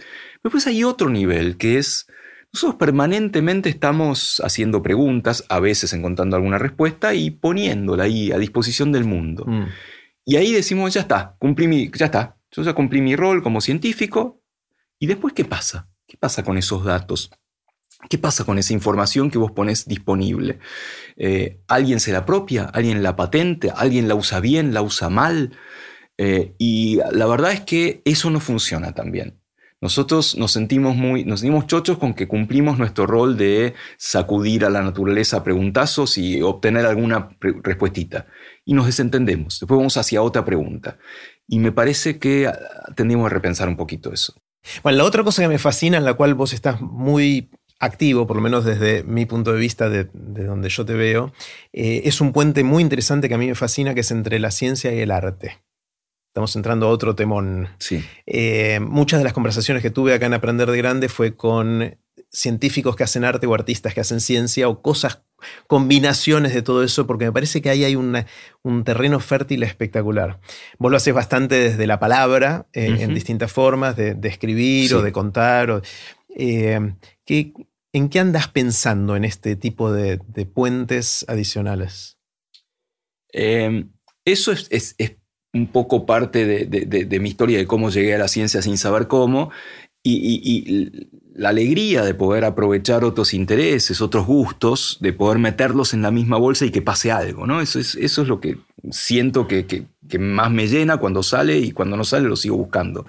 [0.43, 2.07] Después hay otro nivel que es,
[2.51, 8.91] nosotros permanentemente estamos haciendo preguntas, a veces encontrando alguna respuesta y poniéndola ahí a disposición
[8.91, 9.45] del mundo.
[9.45, 9.65] Mm.
[10.25, 13.61] Y ahí decimos, ya está, cumplí mi, ya está, yo ya cumplí mi rol como
[13.61, 14.40] científico.
[15.01, 15.89] ¿Y después qué pasa?
[16.05, 17.31] ¿Qué pasa con esos datos?
[18.07, 20.59] ¿Qué pasa con esa información que vos pones disponible?
[21.17, 22.65] Eh, ¿Alguien se la apropia?
[22.65, 23.71] ¿Alguien la patente?
[23.75, 24.75] ¿Alguien la usa bien?
[24.75, 25.57] ¿La usa mal?
[26.19, 29.41] Eh, y la verdad es que eso no funciona tan bien.
[29.81, 34.69] Nosotros nos sentimos muy, nos sentimos chochos con que cumplimos nuestro rol de sacudir a
[34.69, 38.27] la naturaleza preguntazos y obtener alguna respuestita.
[38.65, 39.59] Y nos desentendemos.
[39.59, 40.99] Después vamos hacia otra pregunta.
[41.47, 42.51] Y me parece que
[42.95, 44.35] tendríamos que repensar un poquito eso.
[44.83, 48.35] Bueno, la otra cosa que me fascina, en la cual vos estás muy activo, por
[48.35, 51.33] lo menos desde mi punto de vista, de, de donde yo te veo,
[51.73, 54.51] eh, es un puente muy interesante que a mí me fascina, que es entre la
[54.51, 55.59] ciencia y el arte.
[56.31, 57.67] Estamos entrando a otro temón.
[57.77, 58.05] Sí.
[58.25, 61.97] Eh, muchas de las conversaciones que tuve acá en Aprender de Grande fue con
[62.31, 65.21] científicos que hacen arte o artistas que hacen ciencia o cosas,
[65.67, 68.25] combinaciones de todo eso, porque me parece que ahí hay una-
[68.63, 70.39] un terreno fértil espectacular.
[70.79, 74.93] Vos lo haces bastante desde la palabra, eh, en distintas formas, de, de escribir Sí.
[74.93, 75.71] o de contar.
[75.71, 75.81] o-
[76.35, 76.93] eh,
[77.25, 77.53] ¿qué-
[77.93, 82.17] ¿En qué andas pensando en este tipo de, de puentes adicionales?
[83.33, 83.85] Eh,
[84.23, 85.17] eso es, es- es
[85.53, 88.61] un poco parte de, de- de- de mi historia de cómo llegué a la ciencia
[88.61, 89.51] sin saber cómo.
[90.03, 91.09] Y, y- y
[91.41, 96.37] la alegría de poder aprovechar otros intereses, otros gustos, de poder meterlos en la misma
[96.37, 97.61] bolsa y que pase algo, ¿no?
[97.61, 98.57] Eso es, eso es lo que
[98.91, 99.85] siento que, que-
[100.19, 103.05] más me llena cuando sale y cuando no sale lo sigo buscando.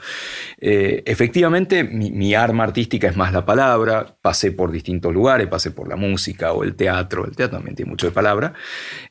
[0.61, 4.17] Eh, efectivamente, mi, mi arma artística es más la palabra.
[4.23, 7.25] Pasé por distintos lugares, pasé por la música o el teatro.
[7.27, 8.55] El teatro también tiene mucho de palabra.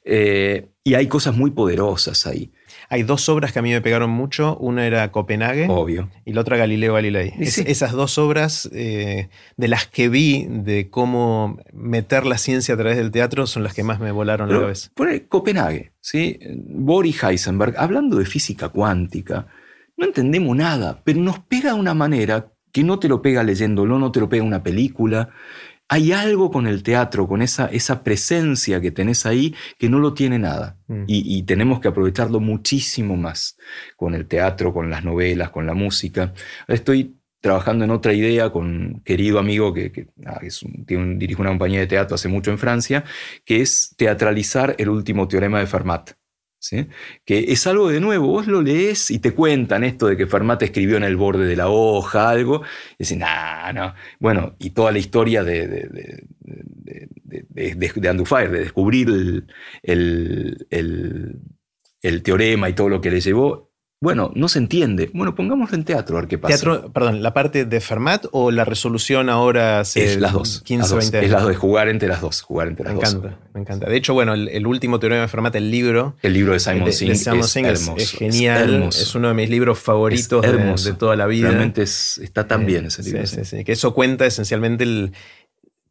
[0.06, 2.52] Eh, y hay cosas muy poderosas ahí,
[2.94, 4.58] Hay dos obras que a mí me pegaron mucho.
[4.58, 6.10] Una era Copenhague obvio.
[6.26, 7.34] y la otra Galileo Galilei.
[7.40, 7.64] Y Es- sí.
[7.66, 12.98] esas dos obras eh, de las que vi de cómo meter la ciencia a través
[12.98, 14.90] del teatro son las que más me volaron la Pero cabeza.
[14.94, 16.38] pone Copenhague, ¿sí?
[16.68, 19.48] Boris Heisenberg, hablando de física cuántica,
[19.98, 24.00] no entendemos nada, pero nos pega de una manera que no te lo pega leyéndolo,
[24.00, 25.30] no te lo pega una película.
[25.94, 30.14] Hay algo con el teatro, con esa, esa presencia que tenés ahí, que no lo
[30.14, 30.78] tiene nada.
[30.88, 31.04] Mm.
[31.06, 33.58] Y, y tenemos que aprovecharlo muchísimo más
[33.98, 36.34] con el teatro, con las novelas, con la música.
[36.70, 40.08] Estoy trabajando en otra idea con un querido amigo que, que
[40.44, 43.04] es un- tiene un- dirige una compañía de teatro hace mucho en Francia,
[43.44, 46.12] que es teatralizar el último teorema de Fermat.
[46.62, 46.88] ¿Sí?
[47.26, 50.62] Que es algo de nuevo, vos lo lees y te cuentan esto de que Fermat
[50.62, 52.62] escribió en el borde de la hoja algo,
[52.98, 53.94] y decís, nah, no.
[54.20, 59.48] Bueno, y toda la historia de, de, de, de, de, Fire, de descubrir el,
[60.70, 61.40] el-
[62.02, 63.71] el teorema y todo lo que le llevó,
[64.04, 65.12] bueno, no se entiende.
[65.14, 66.56] Bueno, pongámoslo en teatro a ver qué pasa.
[66.56, 70.62] Teatro, perdón, ¿la parte de Fermat o la resolución ahora es las dos.
[70.66, 70.98] 15, las dos.
[71.00, 71.32] 20 Es años?
[71.34, 72.42] las dos, de jugar entre las dos.
[72.42, 73.24] Jugar entre Me las dos.
[73.24, 73.88] encanta, me encanta.
[73.88, 76.92] De hecho, bueno, el, el último teorema de Fermat, el libro El libro de Simon
[76.92, 80.84] Singh de Simon es, es, hermoso, es genial, es, uno de mis libros favoritos Es
[80.86, 81.50] de, toda la vida.
[81.50, 83.28] Realmente es- está tan Eh, bien ese sí, libro.
[83.28, 85.12] sí, sí, Que eso cuenta esencialmente el.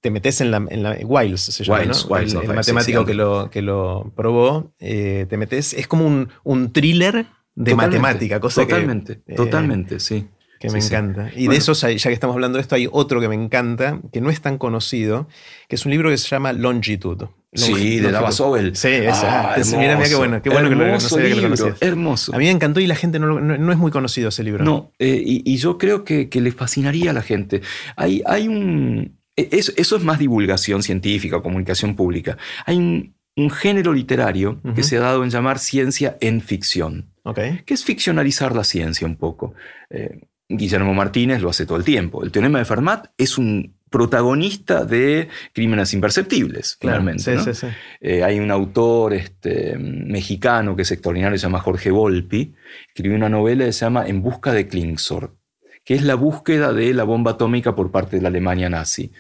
[0.01, 2.15] Te metes en la, en la- Wiles, se llama, Wiles, ¿no?
[2.17, 3.07] Wiles el, matemático sí, sí.
[3.07, 4.73] que, lo, que lo probó.
[4.81, 5.75] eh, te metes.
[5.75, 7.27] Es como un, un thriller
[7.63, 10.27] de Totalmente, matemática, cosa que- Totalmente, eh, totalmente, sí.
[10.59, 10.89] que Sí, me sí.
[10.89, 11.31] encanta.
[11.37, 14.21] Y de esos, ya que estamos hablando de esto, hay otro que me encanta, que
[14.21, 15.27] no es tan conocido,
[15.69, 17.29] que es un libro que se llama Longitude.
[17.53, 18.37] Sí, de Dava Longitud.
[18.37, 18.77] Sobel.
[18.77, 19.27] Sí, ese.
[19.27, 21.77] Ah, mira, mira qué bueno, qué bueno que lo, no hermoso sabía que lo libro,
[21.81, 22.35] hermoso.
[22.35, 24.45] A mí me encantó y la gente no, lo- no- no es muy conocido ese
[24.45, 24.63] libro.
[24.65, 27.61] No, eh, y, y yo creo que, que le fascinaría a la gente.
[27.97, 29.19] Hay, hay un.
[29.37, 32.37] e- Eso, eso es más divulgación científica, comunicación pública.
[32.67, 37.39] Hay un, un género literario que se ha dado en llamar ciencia en ficción, Ok.
[37.65, 39.55] que es ficcionalizar la ciencia un poco.
[39.91, 42.23] Eh, Guillermo Martínez lo hace todo el tiempo.
[42.25, 47.23] El teorema de Fermat es un protagonista de Crímenes Imperceptibles, Claro, finalmente.
[47.23, 47.43] sí, ¿no?
[47.45, 47.67] sí, sí.
[48.01, 52.55] Eh, hay un autor este, mexicano que es extraordinario, se llama Jorge Volpi,
[52.89, 55.37] escribió una novela que se llama En busca de Klingsor,
[55.85, 59.13] que es la búsqueda de la bomba atómica por parte de la Alemania nazi.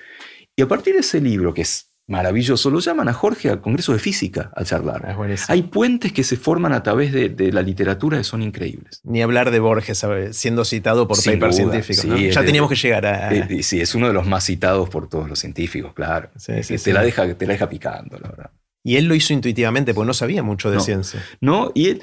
[0.56, 3.92] Y a partir de ese libro, que es maravilloso, lo llaman a Jorge al Congreso
[3.92, 5.16] de Física a charlar.
[5.48, 9.00] Hay puentes que se forman a través de, de la literatura que son increíbles.
[9.04, 10.32] Ni hablar de Borges ¿sabe?
[10.32, 12.02] siendo citado por Sin papers duda, científicos.
[12.18, 13.32] sí, Ya de- teníamos que llegar a.
[13.34, 16.30] Eh, sí, es uno de los más citados por todos los científicos, claro.
[16.36, 16.92] Sí, Que sí, te.
[16.92, 18.50] La deja, te la deja picando, la verdad.
[18.82, 20.82] Y él lo hizo intuitivamente porque no sabía mucho de No.
[20.82, 21.22] ciencia.
[21.40, 21.70] ¿no?
[21.74, 22.02] Y él,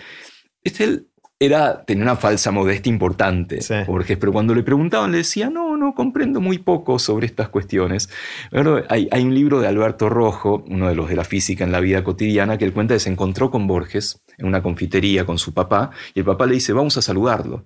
[0.64, 1.08] es el,
[1.40, 5.94] era, tenía una falsa modestia importante, Borges, pero cuando le preguntaban le decía, no, no,
[5.94, 8.10] comprendo muy poco sobre estas cuestiones.
[8.90, 11.80] hay, hay, un libro de Alberto Rojo, uno de los de la física en la
[11.80, 15.54] vida cotidiana, que él cuenta que se encontró con Borges en una confitería con su
[15.54, 17.66] papá, y el papá le dice, vamos a saludarlo.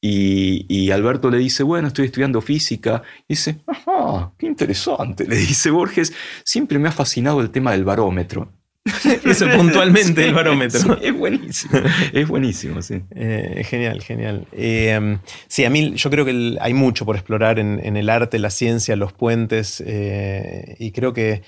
[0.00, 3.02] Y, y, Alberto le dice, bueno, estoy estudiando física.
[3.28, 5.26] Y dice, ajá, qué interesante.
[5.26, 6.14] Le dice Borges,
[6.44, 8.59] siempre me ha fascinado el tema del barómetro.
[9.24, 10.98] Eso puntualmente el barómetro.
[11.02, 11.80] es buenísimo,
[12.12, 13.02] es buenísimo, sí.
[13.14, 14.46] Eh, genial, genial.
[14.52, 18.50] Eh, sí, a mí yo creo que hay mucho por explorar en, el arte, la
[18.50, 21.42] ciencia, los puentes, eh, y creo que,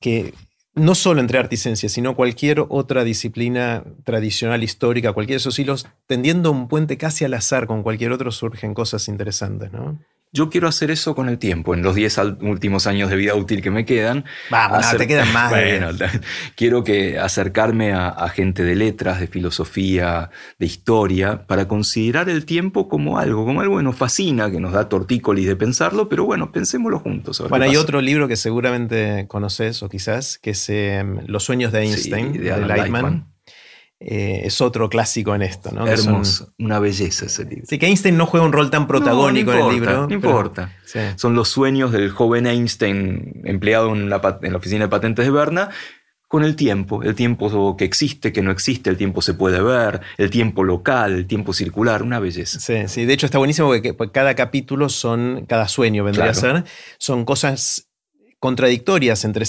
[0.00, 0.32] que
[0.74, 5.58] no solo entre arte y ciencia, sino cualquier otra disciplina tradicional, histórica, cualquier de esos
[5.58, 9.98] hilos, tendiendo un puente casi al azar con cualquier otro, surgen cosas interesantes, ¿no?
[10.32, 13.62] Yo quiero hacer eso con el tiempo, en los 10 últimos años de vida útil
[13.62, 14.24] que me quedan.
[14.50, 15.50] Vamos, te quedan más.
[15.56, 15.88] Bueno,
[16.56, 22.88] quiero que acercarme a, gente de letras, de filosofía, de historia, para considerar el tiempo
[22.88, 26.52] como algo, como algo que nos fascina, que nos da tortícolis de pensarlo, pero bueno,
[26.52, 27.42] pensémoslo juntos.
[27.48, 31.82] Bueno, hay otro libro que seguramente conoces o quizás, que es em, Los sueños de
[31.82, 33.35] Einstein, de, de Lightman.
[33.98, 35.70] Eh, es otro clásico en esto.
[35.72, 35.86] ¿no?
[35.86, 37.64] Hermoso, una belleza ese libro.
[37.66, 40.06] Sí, que Einstein no juega un rol tan protagónico en el libro.
[40.06, 40.72] No importa.
[41.16, 44.16] Son los sueños del joven Einstein empleado en la,
[44.54, 45.70] oficina de patentes de Berna
[46.28, 50.00] con el tiempo, el tiempo que existe, que no existe, el tiempo se puede ver,
[50.18, 52.58] el tiempo local, el tiempo circular, una belleza.
[52.58, 56.64] Sí, sí, de hecho está buenísimo porque cada capítulo son, cada sueño vendría a ser,
[56.98, 57.88] son cosas
[58.38, 59.44] contradictorias entre,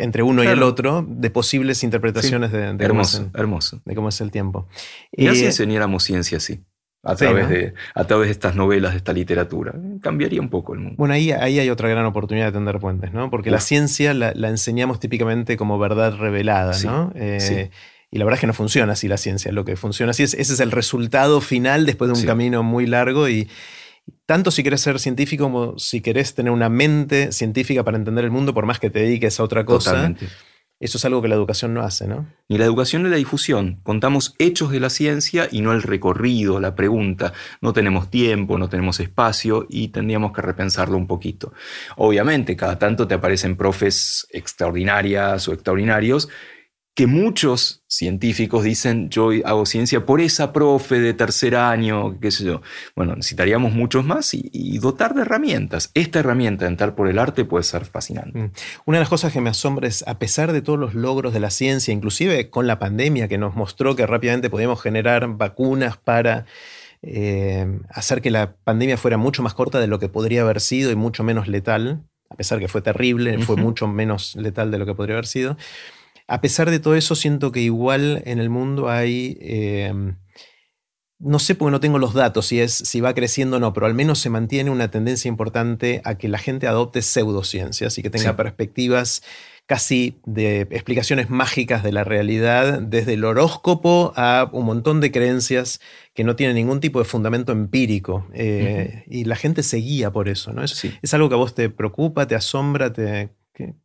[0.00, 3.82] entre uno y el otro de posibles interpretaciones de, hermoso, cómo es, hermoso.
[3.84, 4.68] de cómo es el tiempo.
[5.12, 6.60] Y así enseñáramos ciencia así.
[7.04, 9.74] A, través de, a través de estas novelas, de esta literatura.
[10.00, 10.94] Cambiaría un poco el mundo.
[10.98, 13.28] Bueno, ahí, ahí hay otra gran oportunidad de tender puentes, ¿no?
[13.28, 17.12] Porque la ciencia la, enseñamos típicamente como verdad revelada, ¿no?
[17.16, 17.70] Eh,
[18.08, 19.50] y la verdad es que no funciona así la ciencia.
[19.50, 22.86] Lo que funciona así es, ese es el resultado final después de un camino muy
[22.86, 23.48] largo y,
[24.26, 28.30] tanto si querés ser científico como si querés tener una mente científica para entender el
[28.30, 30.14] mundo, por más que te dediques a otra cosa.
[30.80, 32.26] Eso es algo que la educación no hace, ¿no?
[32.48, 33.78] Ni la educación ni la difusión.
[33.84, 37.32] Contamos hechos de la ciencia y no el recorrido, la pregunta.
[37.60, 41.52] No tenemos tiempo, no tenemos espacio y tendríamos que repensarlo un poquito.
[41.96, 46.28] Obviamente, cada tanto te aparecen profes extraordinarias o extraordinarios
[46.94, 52.44] que muchos científicos dicen yo hago ciencia por esa profe de tercer año, qué sé
[52.44, 52.60] yo.
[52.94, 55.90] Bueno, necesitaríamos muchos más y, dotar de herramientas.
[55.94, 58.38] Esta herramienta de entrar por el arte puede ser fascinante.
[58.38, 58.52] Mm.
[58.84, 61.40] Una de las cosas que me asombra es, a pesar de todos los logros de
[61.40, 66.46] la ciencia, inclusive con la pandemia que nos mostró que rápidamente podíamos generar vacunas para...
[67.04, 70.92] Eh, hacer que la pandemia fuera mucho más corta de lo que podría haber sido
[70.92, 74.86] y mucho menos letal, a pesar que fue terrible, fue mucho menos letal de lo
[74.86, 75.56] que podría haber sido
[76.32, 80.16] a pesar de todo eso, siento que igual en el mundo hay, em,
[81.18, 83.84] no sé porque no tengo los datos si, es, si va creciendo o no, pero
[83.84, 88.08] al menos se mantiene una tendencia importante a que la gente adopte pseudociencias y que
[88.08, 89.22] tenga perspectivas
[89.66, 95.80] casi de explicaciones mágicas de la realidad, desde el horóscopo a un montón de creencias
[96.14, 98.26] que no tienen ningún tipo de fundamento empírico.
[98.32, 100.64] Eh, y la gente se guía por eso, ¿no?
[100.64, 103.28] Es, es algo que a vos te preocupa, te asombra, te,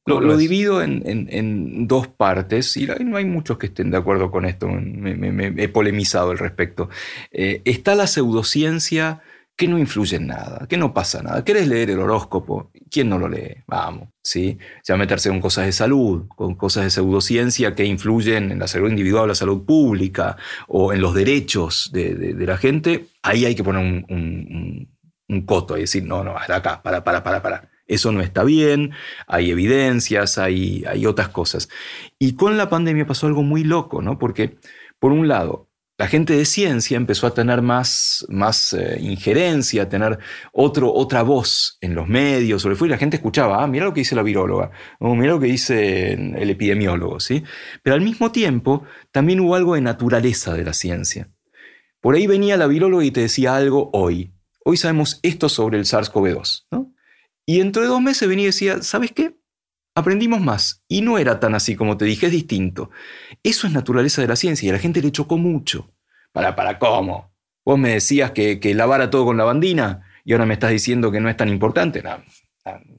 [0.05, 4.67] lo, divido en, dos partes y no hay muchos que estén de acuerdo con esto,
[4.67, 6.89] me, he polemizado al respecto.
[7.31, 9.21] Eh, está la pseudociencia
[9.55, 11.43] que no influye en nada, que no pasa nada.
[11.43, 12.71] ¿Querés leer el horóscopo?
[12.91, 13.63] ¿Quién no lo lee?
[13.65, 14.59] Vamos, ¿sí?
[14.87, 18.89] Ya meterse con cosas de salud, con cosas de pseudociencia que influyen en la salud
[18.89, 20.37] individual, la salud pública
[20.67, 24.87] o en los derechos de, la gente, ahí hay que poner un,
[25.27, 28.43] un coto y decir, no, no, hasta acá, para, para, para, para eso no está
[28.43, 28.91] bien,
[29.27, 31.69] hay evidencias, hay, hay otras cosas.
[32.19, 34.19] Y con la pandemia pasó algo muy loco, ¿no?
[34.19, 34.57] Porque,
[34.99, 35.67] por un lado,
[35.99, 40.19] la gente de ciencia empezó a tener más, más eh, injerencia, a tener
[40.53, 44.01] otro, otra voz en los medios, sobre y la gente escuchaba, ah, mira lo que
[44.01, 44.69] dice la viróloga,
[44.99, 47.43] o mira lo que dice el epidemiólogo, ¿sí?
[47.81, 51.31] Pero al mismo tiempo también hubo algo de naturaleza de la ciencia.
[51.99, 54.33] Por ahí venía la viróloga y te decía algo hoy.
[54.63, 56.93] Hoy sabemos esto sobre el SARS-CoV-2, ¿no?
[57.49, 59.37] Y dentro de dos meses venía y decía, ¿sabes qué?
[59.95, 60.83] Aprendimos más.
[60.89, 62.91] Y no era tan así como te dije, es distinto.
[63.41, 65.89] Eso es naturaleza de la ciencia y a la gente le chocó mucho.
[66.33, 67.33] ¿Para, para cómo?
[67.63, 71.21] Vos me decías que, que lavara todo con lavandina y ahora me estás diciendo que
[71.21, 72.03] no es tan importante.
[72.03, 72.21] No,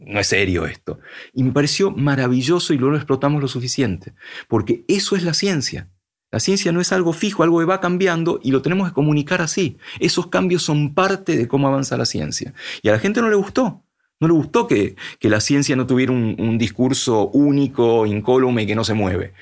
[0.01, 0.99] no es serio esto.
[1.35, 4.15] Y me pareció maravilloso y luego lo explotamos lo suficiente.
[4.49, 5.91] Porque eso es la ciencia.
[6.31, 9.43] La ciencia no es algo fijo, algo que va cambiando y lo tenemos que comunicar
[9.43, 9.77] así.
[10.01, 12.55] Esos cambios son parte de cómo avanza la ciencia.
[12.83, 13.85] Y a la gente no le gustó.
[14.21, 18.95] No le gustó que, la ciencia no tuviera un, discurso único, incólume que no se
[18.95, 19.33] mueve.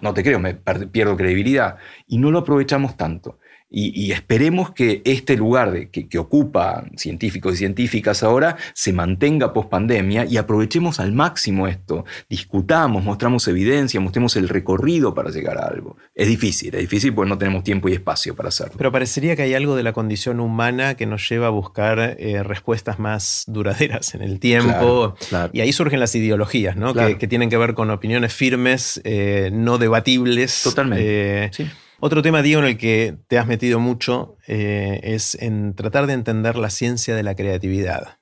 [0.00, 1.76] no te creo, me pierdo credibilidad.
[2.06, 3.38] Y no lo aprovechamos tanto.
[3.70, 9.52] Y, esperemos que este lugar de, que, que, ocupa científicos y científicas ahora se mantenga
[9.52, 12.04] post pandemia y aprovechemos al máximo esto.
[12.28, 15.96] Discutamos, mostramos evidencia, mostremos el recorrido para llegar a algo.
[16.14, 18.74] Es difícil, es difícil porque no tenemos tiempo y espacio para hacerlo.
[18.76, 22.44] Pero parecería que hay algo de la condición humana que nos lleva a buscar eh,
[22.44, 25.16] respuestas más duraderas en el tiempo.
[25.52, 26.94] Y ahí surgen las ideologías, ¿no?
[26.94, 30.62] Que, tienen que ver con opiniones firmes, eh, no debatibles.
[30.62, 31.44] Totalmente.
[31.44, 31.66] Eh, sí.
[32.06, 36.12] Otro tema, Diego, en el que te has metido mucho eh, es en tratar de
[36.12, 38.18] entender la ciencia de la creatividad,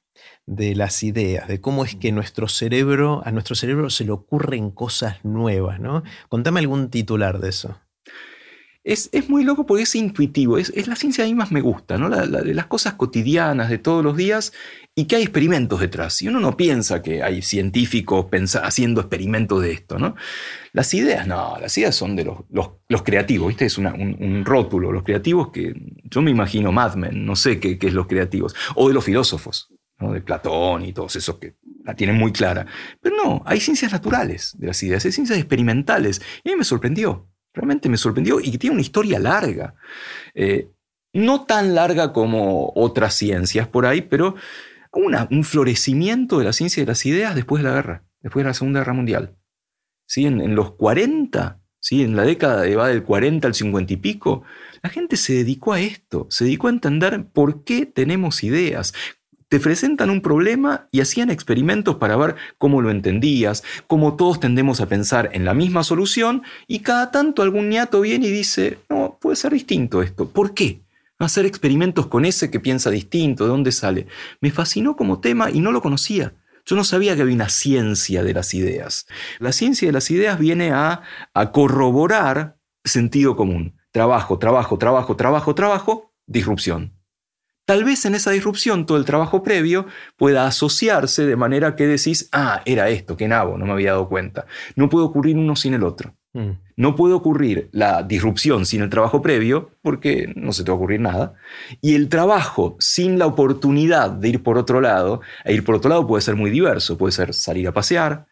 [0.46, 4.70] de las ideas, de cómo es que nuestro cerebro, a nuestro cerebro se le ocurren
[4.70, 6.04] cosas nuevas, ¿no?
[6.28, 7.76] Contame algún titular de eso.
[8.84, 12.10] Es, muy loco porque es intuitivo, es, la ciencia a mí más me gusta, ¿no?
[12.10, 14.52] de las cosas cotidianas de todos los días
[14.94, 16.20] y que hay experimentos detrás.
[16.20, 18.26] Y uno no piensa que hay científicos
[18.60, 20.16] haciendo experimentos de esto, ¿no?
[20.72, 23.66] Las ideas, no, las ideas son de los, los, creativos, ¿viste?
[23.66, 25.74] Es un, rótulo, los creativos que
[26.04, 29.04] yo me imagino Mad Men, no sé qué, qué es los creativos, o de los
[29.04, 30.12] filósofos, ¿no?
[30.12, 32.66] de Platón y todos esos que la tienen muy clara.
[33.00, 36.20] Pero no, hay ciencias naturales de las ideas, hay ciencias experimentales.
[36.44, 37.31] Y a mí me sorprendió.
[37.54, 39.74] Realmente me sorprendió y que tiene una historia larga.
[40.34, 40.70] Eh,
[41.12, 44.34] no tan larga como otras ciencias por ahí, pero
[44.92, 48.54] un florecimiento de la ciencia de las ideas después de la guerra, después de la
[48.54, 49.36] Segunda Guerra Mundial.
[50.06, 50.26] ¿Sí?
[50.26, 52.02] En, los 40, ¿sí?
[52.02, 54.42] en la década de va del 40 al 50 y pico,
[54.82, 58.92] la gente se dedicó a esto, se dedicó a entender por qué tenemos ideas,
[59.52, 64.80] te presentan un problema y hacían experimentos para ver cómo lo entendías, cómo todos tendemos
[64.80, 69.18] a pensar en la misma solución y cada tanto algún niato viene y dice, no,
[69.20, 70.26] puede ser distinto esto.
[70.26, 70.80] ¿Por qué?
[71.18, 74.06] Hacer experimentos con ese que piensa distinto, ¿de dónde sale?
[74.40, 76.32] Me fascinó como tema y no lo conocía.
[76.64, 79.06] Yo no sabía que había una ciencia de las ideas.
[79.38, 81.02] La ciencia de las ideas viene a,
[81.34, 83.76] a corroborar sentido común.
[83.90, 87.01] Trabajo, trabajo, trabajo, trabajo, trabajo, disrupción.
[87.72, 89.86] Tal vez en esa disrupción todo el trabajo previo
[90.18, 94.10] pueda asociarse de manera que decís, ah, era esto, que nabo, no me había dado
[94.10, 94.44] cuenta.
[94.76, 96.14] No puede ocurrir uno sin el otro.
[96.34, 96.50] Mm.
[96.76, 100.76] No puede ocurrir la disrupción sin el trabajo previo, porque no se te va a
[100.76, 101.32] ocurrir nada.
[101.80, 105.88] Y el trabajo sin la oportunidad de ir por otro lado, e ir por otro
[105.88, 106.98] lado puede ser muy diverso.
[106.98, 108.26] Puede ser salir a pasear,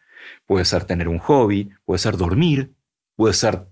[0.45, 2.75] puede ser tener un hobby, puede ser dormir,
[3.15, 3.70] puede ser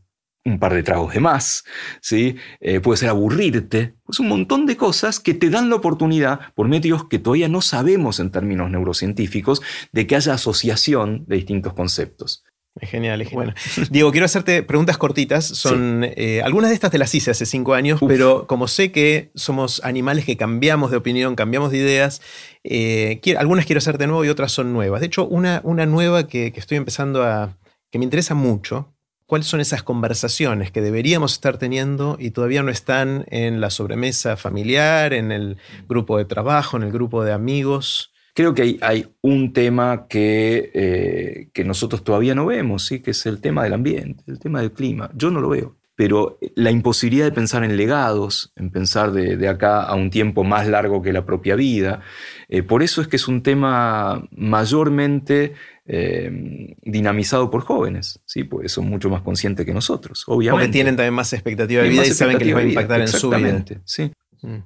[0.49, 1.63] un par de tragos de más,
[2.01, 2.35] ¿sí?
[2.59, 6.67] Eh, puede ser aburrirte, pues un montón de cosas que te dan la oportunidad, por
[6.67, 12.43] medios que todavía no sabemos en términos neurocientíficos, de que haya asociación de distintos conceptos.
[12.79, 13.55] Es genial, es genial.
[13.89, 15.45] Diego, quiero hacerte preguntas cortitas.
[15.45, 19.31] Son eh, algunas de estas te las hice hace cinco años, pero como sé que
[19.35, 22.21] somos animales que cambiamos de opinión, cambiamos de ideas,
[22.63, 25.01] eh, algunas quiero hacerte nuevo y otras son nuevas.
[25.01, 27.57] De hecho, una, una nueva que, que estoy empezando a.
[27.91, 28.93] que me interesa mucho,
[29.29, 34.37] cuáles son esas conversaciones que deberíamos estar teniendo y todavía no están en la sobremesa
[34.37, 35.57] familiar, en el
[35.87, 38.11] grupo de trabajo, en el grupo de amigos.
[38.33, 43.01] Creo que hay, un tema que, eh, que, nosotros todavía no vemos, ¿sí?
[43.01, 45.11] que es el tema del ambiente, el tema del clima.
[45.13, 49.83] Yo no lo veo pero la imposibilidad de pensar en legados, en pensar de, acá
[49.83, 51.99] a un tiempo más largo que la propia vida,
[52.47, 55.55] eh, por eso es que es un tema mayormente
[55.91, 58.43] eh, dinamizado por jóvenes, ¿sí?
[58.43, 60.65] porque son mucho más conscientes que nosotros, obviamente.
[60.65, 63.07] Porque tienen también más expectativa de vida y saben que les va a impactar en
[63.07, 63.65] su vida.
[63.85, 64.11] sí.
[64.41, 64.57] Mm.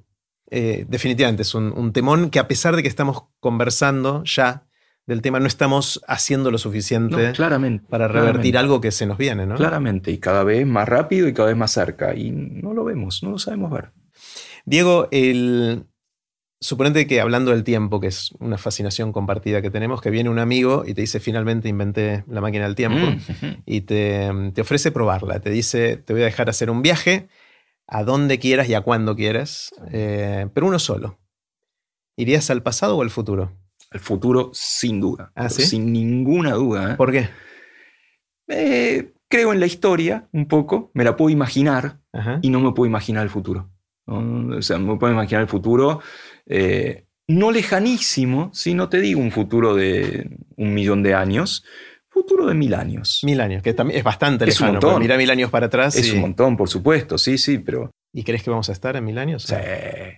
[0.52, 4.68] Eh, definitivamente es un, un, temón que a pesar de que estamos conversando ya
[5.08, 9.46] del tema, no estamos haciendo lo suficiente claramente, para revertir algo que se nos viene,
[9.46, 9.56] ¿no?
[9.56, 13.24] Claramente, y cada vez más rápido y cada vez más cerca, y no lo vemos,
[13.24, 13.92] no lo sabemos ver.
[14.66, 15.86] Diego, el...
[16.64, 20.40] suponete que hablando del tiempo, que es una fascinación compartida que tenemos, que viene un
[20.40, 25.42] amigo y te dice, finalmente inventé la máquina del tiempo, mm, y te, ofrece probarla,
[25.42, 27.28] te dice, te voy a dejar hacer un viaje
[27.86, 31.20] a donde quieras y a cuando quieras, eh, pero uno solo.
[32.16, 33.52] ¿Irías al pasado o al futuro?
[33.92, 35.32] El futuro, sin duda.
[35.36, 36.94] ¿Ah, sin ninguna duda.
[36.94, 36.96] ¿eh?
[36.96, 37.30] ¿Por qué?
[38.48, 42.00] Eh, creo en la historia un poco, me la puedo imaginar
[42.42, 43.70] y no me puedo imaginar el futuro.
[44.06, 46.02] O sea, me puedo imaginar el futuro
[46.48, 51.64] eh, no lejanísimo, si no te digo un futuro de un millón de años,
[52.10, 53.22] futuro de mil años.
[53.24, 54.80] Mil años, que también es bastante es lejano.
[54.80, 55.02] Un montón.
[55.02, 55.96] Mira mil años para atrás.
[55.96, 57.92] Es un montón, por supuesto, sí, sí, pero.
[58.14, 59.44] ¿Y crees que vamos a estar en mil años?
[59.44, 59.56] Sí.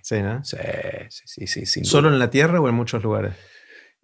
[0.01, 0.43] Sí, ¿no?
[0.43, 0.57] Sí,
[1.09, 1.65] sí, sí.
[1.65, 3.33] sí ¿Solo en la Tierra o en muchos lugares?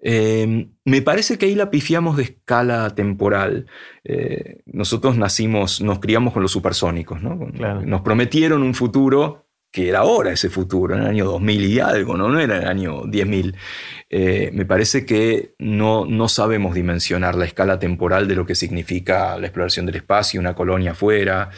[0.04, 3.68] Eh, me parece que ahí la pifiamos de escala temporal.
[4.04, 7.36] Eh, nosotros nacimos, nos criamos con los supersónicos, ¿no?
[7.36, 12.18] Nos prometieron un futuro que era ahora ese futuro, en el año 2000 y algo,
[12.18, 13.56] no, no era el año 10.000.
[14.10, 19.38] Eh, me parece que no, no sabemos dimensionar la escala temporal de lo que significa
[19.38, 21.50] la exploración del espacio, una colonia afuera.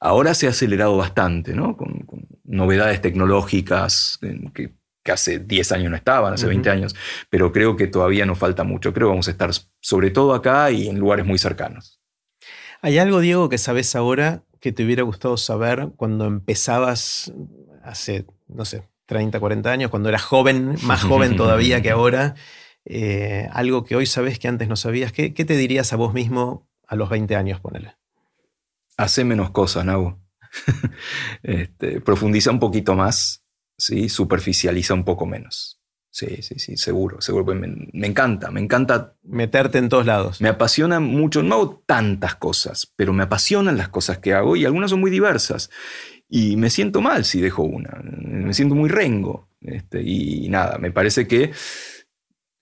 [0.00, 1.76] Ahora se ha acelerado bastante, ¿no?
[1.76, 2.04] Con,
[2.50, 4.18] novedades tecnológicas
[4.52, 4.72] que,
[5.10, 6.94] hace 10 años no estaban, hace 20 años,
[7.28, 8.92] pero creo que todavía nos falta mucho.
[8.92, 9.50] Creo que vamos a estar
[9.80, 11.99] sobre todo acá y en lugares muy cercanos.
[12.82, 17.32] ¿Hay algo, Diego, que sabes ahora que te hubiera gustado saber cuando empezabas
[17.82, 22.34] hace, no sé, 30, 40 años, cuando eras joven, más joven todavía que ahora?
[22.86, 25.12] Eh, algo que hoy sabes que antes no sabías.
[25.12, 27.96] ¿Qué, te dirías a vos mismo a los 20 años, ponele?
[28.96, 30.18] Hace menos cosas, Nau.
[31.42, 33.44] este, profundiza un poquito más,
[33.76, 34.08] ¿sí?
[34.08, 35.79] superficializa un poco menos.
[36.10, 37.44] Sí, sí, sí, seguro, seguro.
[37.44, 39.14] Pues me, encanta, me encanta.
[39.22, 40.40] Meterte en todos lados.
[40.40, 41.42] Me apasiona mucho.
[41.42, 45.10] No hago tantas cosas, pero me apasionan las cosas que hago y algunas son muy
[45.10, 45.70] diversas.
[46.28, 48.00] Y me siento mal si dejo una.
[48.02, 49.48] Me siento muy rengo.
[49.60, 51.52] Este, y nada, me parece que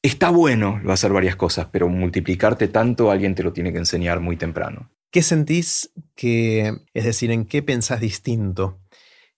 [0.02, 4.36] está bueno hacer varias cosas, pero multiplicarte tanto alguien te lo tiene que enseñar muy
[4.36, 4.90] temprano.
[5.10, 8.78] ¿Qué sentís que, es decir, en qué pensás distinto?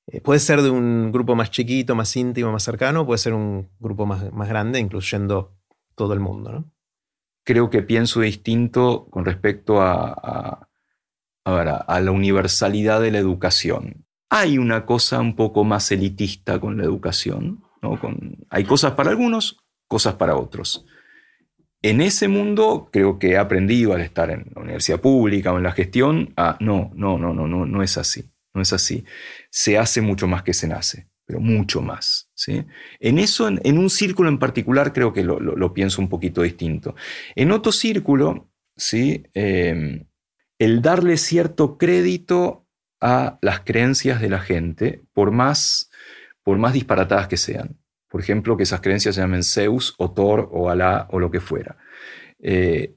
[0.07, 3.71] Eh, puede ser de un grupo más chiquito, más íntimo, más cercano, puede ser un
[3.79, 5.57] grupo más, más grande, incluyendo
[5.95, 6.65] todo el mundo.
[7.45, 10.67] Creo que pienso distinto con respecto a,
[11.45, 14.07] a, la universalidad de la educación.
[14.29, 17.99] Hay una cosa un poco más elitista con la educación, ¿no?
[17.99, 20.87] Con, hay cosas para algunos, cosas para otros.
[21.83, 25.63] En ese mundo creo que he aprendido al estar en la universidad pública o en
[25.63, 29.05] la gestión a no, no, no, no, no, no es así, no es así.
[29.51, 32.31] Se hace mucho más que se nace, pero mucho más.
[32.35, 32.65] ¿sí?
[32.99, 36.95] En eso, en, un círculo en particular, creo que lo, pienso un poquito distinto.
[37.35, 39.25] En otro círculo, ¿sí?
[39.35, 40.07] Em,
[40.59, 42.67] el darle cierto crédito
[43.01, 45.91] a las creencias de la gente, por más,
[46.43, 47.81] por más disparatadas que sean
[48.11, 51.39] por ejemplo, que esas creencias se llamen Zeus o Thor o Alá o lo que
[51.39, 51.79] fuera.
[52.41, 52.97] Eh,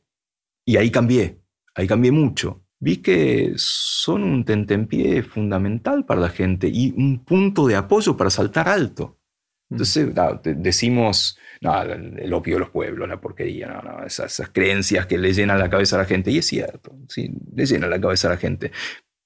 [0.66, 1.40] y ahí cambié,
[1.76, 2.63] ahí cambié mucho.
[2.84, 8.30] Vi que son un tentempié fundamental para la gente y un punto de apoyo para
[8.30, 9.22] saltar alto.
[9.70, 9.74] Mm.
[9.74, 10.14] Entonces
[10.58, 15.60] decimos, no, el opio de los pueblos, la porquería, no, esas, creencias que le llenan
[15.60, 16.30] la cabeza a la gente.
[16.30, 18.74] Y es cierto, sí, le llenan la cabeza a la gente.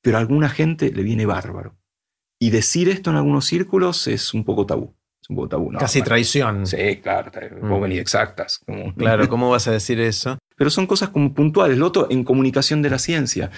[0.04, 1.80] Pero a alguna gente le viene bárbaro.
[2.40, 4.96] Y decir esto en algunos círculos es un poco tabú.
[5.80, 6.66] Casi traición.
[6.66, 8.62] Sí, claro, vos venís exactas.
[8.98, 10.38] Claro, ¿cómo vas a decir eso?
[10.56, 11.78] Pero son cosas como puntuales.
[11.78, 13.52] Lo otro, en comunicación de la ciencia.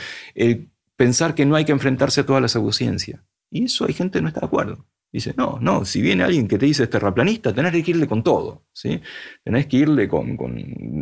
[0.95, 3.23] pensar que no hay que enfrentarse a toda la pseudociencia.
[3.51, 4.85] Y eso hay gente que no está de acuerdo.
[5.11, 8.21] Dice, no, no, si viene alguien que te dice es terraplanista, tenés que irle con
[8.21, 9.01] todo, ¿sí?
[9.43, 10.37] Tenés que irle con,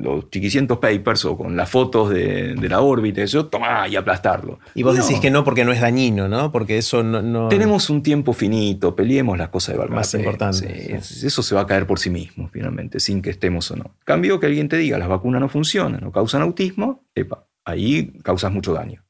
[0.02, 4.60] los chiquicientos papers o con las fotos de, la órbita, eso, tomá y aplastarlo.
[4.76, 6.54] Y vos decís que no porque no es dañino, ¿no?
[6.54, 7.50] Porque eso no...
[7.50, 9.96] Tenemos un tiempo finito, peleemos las cosas de valor.
[9.96, 10.96] Más importante.
[10.96, 13.98] Eso se va a caer por sí mismo, finalmente, sin que estemos o no.
[14.06, 18.54] Cambio que alguien te diga, las vacunas no funcionan o causan autismo, epa, ahí causas
[18.54, 19.07] mucho daño.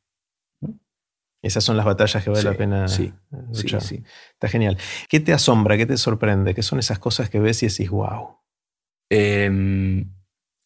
[1.47, 3.13] Esas son las batallas que vale la pena sí,
[3.53, 3.81] luchar.
[3.81, 4.77] Sí, Está genial.
[5.07, 5.77] ¿Qué te asombra?
[5.77, 6.53] ¿Qué te sorprende?
[6.53, 8.37] ¿Qué son esas cosas que ves y decís, wow?
[9.09, 10.13] Em,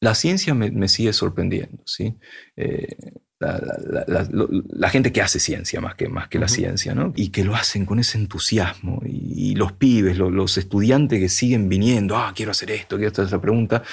[0.02, 1.84] la ciencia me, sigue sorprendiendo.
[1.86, 2.18] ¿sí?
[2.56, 2.96] Eh,
[3.42, 7.12] la, gente que hace ciencia más que, más que la ciencia, ¿no?
[7.16, 9.02] Y que lo hacen con ese entusiasmo.
[9.06, 13.42] Y, los pibes, los, estudiantes que siguen viniendo, ah, quiero hacer esto, quiero hacer esa
[13.42, 13.84] pregunta,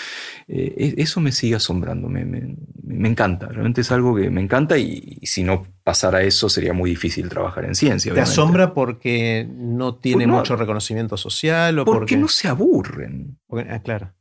[0.46, 4.78] eh, e, eso me sigue asombrando, me, me, encanta, realmente es algo que me encanta
[4.78, 8.12] y, si no pasara eso sería muy difícil trabajar en ciencia.
[8.14, 11.78] ¿Te asombra porque no tiene mucho reconocimiento social?
[11.78, 13.38] O porque, porque no se aburren.
[13.50, 14.12] ah, claro.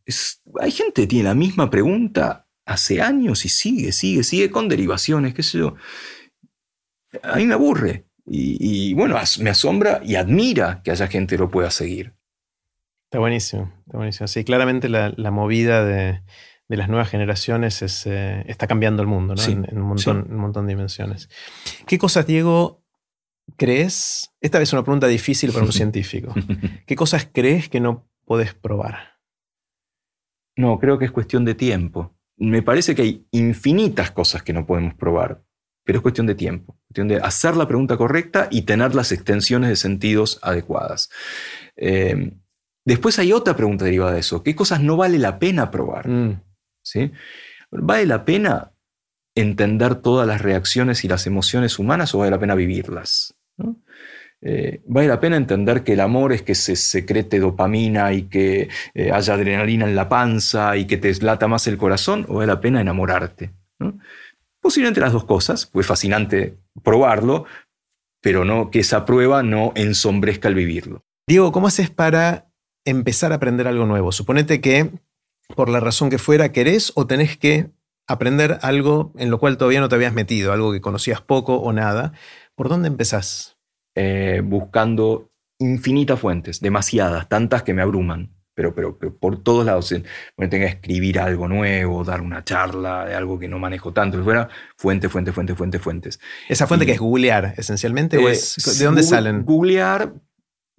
[0.59, 5.33] hay gente que tiene la misma pregunta hace años y sigue, sigue, sigue con derivaciones,
[5.33, 5.75] qué sé yo.
[7.23, 8.05] A mí me aburre.
[8.29, 12.13] Y, bueno, me asombra y admira que haya gente que lo pueda seguir.
[13.05, 14.27] Está buenísimo, está buenísimo.
[14.27, 16.21] Sí, claramente la, movida de,
[16.67, 19.43] las nuevas generaciones es, eh, está cambiando el mundo, ¿no?
[19.43, 21.29] en, un montón, un montón de dimensiones.
[21.85, 22.83] ¿Qué cosas, Diego,
[23.55, 24.33] crees?
[24.41, 26.35] Esta vez es una pregunta difícil para un científico.
[26.85, 29.19] ¿Qué cosas crees que no puedes probar?
[30.57, 34.65] No, creo que es cuestión de tiempo me parece que hay infinitas cosas que no
[34.65, 35.43] podemos probar,
[35.83, 39.69] pero es cuestión de tiempo, cuestión de hacer la pregunta correcta y tener las extensiones
[39.69, 41.09] de sentidos adecuadas.
[41.75, 42.33] Eh,
[42.85, 46.07] después hay otra pregunta derivada de eso, ¿qué cosas no vale la pena probar?
[46.07, 46.41] Mm.
[46.83, 47.11] ¿Sí?
[47.71, 48.71] ¿Vale la pena
[49.35, 53.35] entender todas las reacciones y las emociones humanas o vale la pena vivirlas?
[54.41, 58.69] Eh, vale la pena entender que el amor es que se secrete dopamina y que
[58.93, 62.47] eh, haya adrenalina en la panza y que te lata más el corazón, o vale
[62.47, 63.51] la pena enamorarte.
[64.61, 67.45] Posiblemente las dos cosas, pues fascinante probarlo,
[68.21, 71.03] pero no que esa prueba no ensombrezca el vivirlo.
[71.27, 72.47] Diego, ¿cómo haces para
[72.85, 74.11] empezar a aprender algo nuevo?
[74.11, 74.91] Suponete que,
[75.55, 77.69] por la razón que fuera, querés o tenés que
[78.07, 81.73] aprender algo en lo cual todavía no te habías metido, algo que conocías poco o
[81.73, 82.13] nada
[82.57, 83.56] ¿Por dónde empezás?
[83.99, 89.93] Eh, buscando infinitas fuentes, demasiadas, tantas que me abruman pero, pero, por todos lados.
[90.35, 94.23] Bueno, tenga que escribir algo nuevo, dar una charla de algo que no manejo tanto,
[94.23, 96.19] fuera fuente, fuente, fuente, fuente, fuentes.
[96.49, 98.17] ¿Esa fuente que es googlear esencialmente?
[98.17, 99.45] ¿o es, ¿De dónde salen?
[99.45, 100.11] Googlear,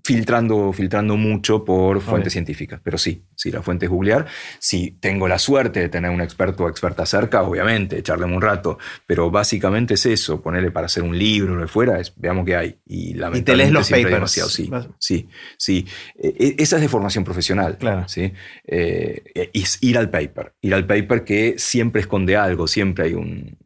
[0.09, 2.81] filtrando, filtrando mucho por fuentes científicas.
[2.83, 4.25] Pero sí, sí, la fuente es googlear.
[4.59, 8.79] Si tengo la suerte de tener un experto o experta cerca, obviamente, echarle un rato.
[9.07, 12.57] Pero básicamente es eso, ponerle para hacer un libro, lo de fuera, es, veamos qué
[12.57, 12.79] hay.
[12.87, 14.31] Y, y te lees los papers.
[14.31, 15.29] Sí, sí,
[15.59, 15.87] sí.
[16.17, 17.77] E, e, esa es de formación profesional.
[17.77, 18.09] Claro.
[18.09, 18.33] ¿sí?
[18.67, 20.55] Eh, es ir al paper.
[20.63, 23.59] Ir al paper que siempre esconde algo, siempre hay un,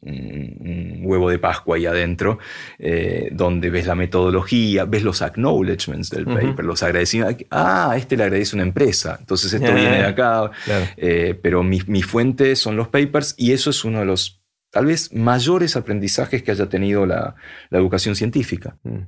[1.04, 2.40] huevo de Pascua ahí adentro,
[2.80, 6.31] eh, donde ves la metodología, ves los acknowledgements del
[6.62, 7.46] los agradecimientos.
[7.50, 10.50] Ah, este le agradece una empresa, entonces esto viene de acá.
[10.96, 14.86] Eh, pero mis mi fuentes son los papers y eso es uno de los tal
[14.86, 17.36] vez mayores aprendizajes que haya tenido la,
[17.70, 18.78] educación científica.
[18.82, 19.02] Mm,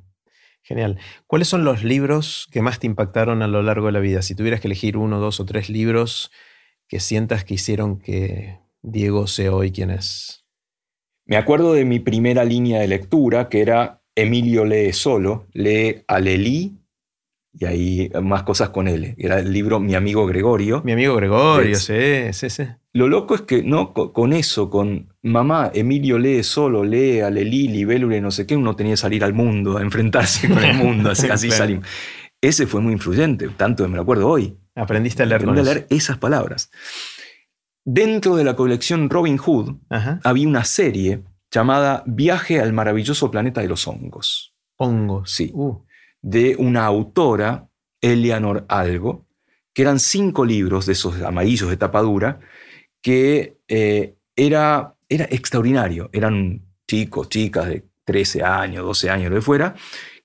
[0.62, 0.98] genial.
[1.26, 4.22] ¿Cuáles son los libros que más te impactaron a lo largo de la vida?
[4.22, 6.30] Si tuvieras que elegir uno, dos o tres libros
[6.86, 10.44] que sientas que hicieron que Diego sea hoy quien es.
[11.26, 16.20] Me acuerdo de mi primera línea de lectura, que era Emilio lee solo, lee a
[16.20, 16.83] Lelí
[17.58, 19.14] y ahí más cosas con él.
[19.16, 20.82] Era el libro Mi amigo Gregorio.
[20.84, 22.64] Mi amigo Gregorio, sí, sí, sí.
[22.92, 27.68] Lo loco es que no con eso, con mamá, Emilio lee solo, lee a Lelí,
[27.68, 30.76] Libélula y no sé qué, uno tenía que salir al mundo, a enfrentarse con el
[30.76, 31.86] mundo, así, así salimos.
[32.40, 34.56] Ese fue muy influyente, tanto me lo acuerdo hoy.
[34.74, 36.70] Aprendiste a leer, Aprendí a leer esas palabras.
[37.84, 39.76] Dentro de la colección Robin Hood
[40.22, 44.54] había una serie llamada Viaje al maravilloso planeta de los hongos.
[44.76, 45.30] Hongos.
[45.30, 45.50] Sí.
[45.54, 45.84] Uh
[46.24, 47.68] de una autora,
[48.00, 49.26] Eleanor Algo,
[49.74, 52.40] que eran cinco libros de esos amarillos de tapadura,
[53.02, 56.08] que eh, era, era extraordinario.
[56.14, 59.74] Eran chicos, chicas de 13 años, 12 años, lo de fuera,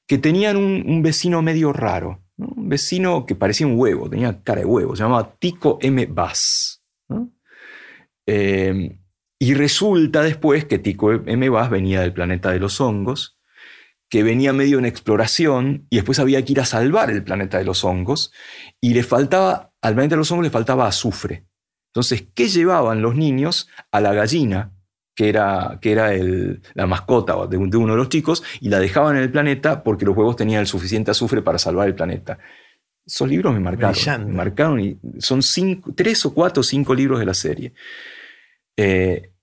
[0.08, 4.66] que tenían un, vecino medio raro, un vecino que parecía un huevo, tenía cara de
[4.66, 6.06] huevo, se llamaba Tico M.
[6.06, 6.82] Bass.
[8.26, 8.97] Eh,
[9.38, 11.50] y resulta después que Tico M.
[11.50, 13.39] Bass venía del planeta de los hongos
[14.10, 17.66] que venía medio en exploración y después había que ir a salvar el planeta de
[17.66, 18.34] los hongos
[18.82, 21.45] y le faltaba, al planeta de los hongos le faltaba azufre.
[21.93, 24.74] Entonces, ¿qué llevaban los niños a la gallina,
[25.16, 26.12] que era, que era
[26.74, 30.18] la mascota de, uno de los chicos, y la dejaban en el planeta porque los
[30.18, 32.39] huevos tenían el suficiente azufre para salvar el planeta?
[33.05, 34.28] Esos libros me marcaron.
[34.28, 37.74] Me marcaron y son cinco, tres o cuatro o cinco libros de la serie.
[38.78, 39.34] Eh,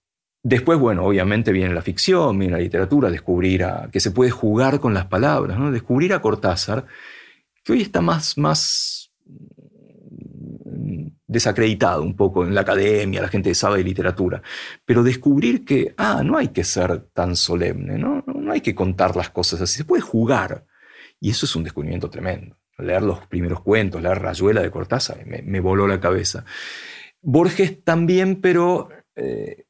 [0.48, 4.94] Después, bueno, obviamente viene la ficción, viene la literatura, descubrir que se puede jugar con
[4.94, 5.72] las palabras, ¿no?
[5.72, 6.86] descubrir a Cortázar,
[7.64, 9.12] que hoy está más, más
[11.26, 14.40] desacreditado un poco en la academia, la gente sabe de literatura,
[14.84, 18.22] pero descubrir que, ah, no hay que ser tan solemne, ¿no?
[18.24, 20.64] no, hay que contar las cosas así, se puede jugar.
[21.18, 22.56] Y eso es un descubrimiento tremendo.
[22.78, 26.44] Leer los primeros cuentos, leer Rayuela de Cortázar, me, voló la cabeza.
[27.20, 28.90] Borges también, pero...
[29.16, 29.65] Eh,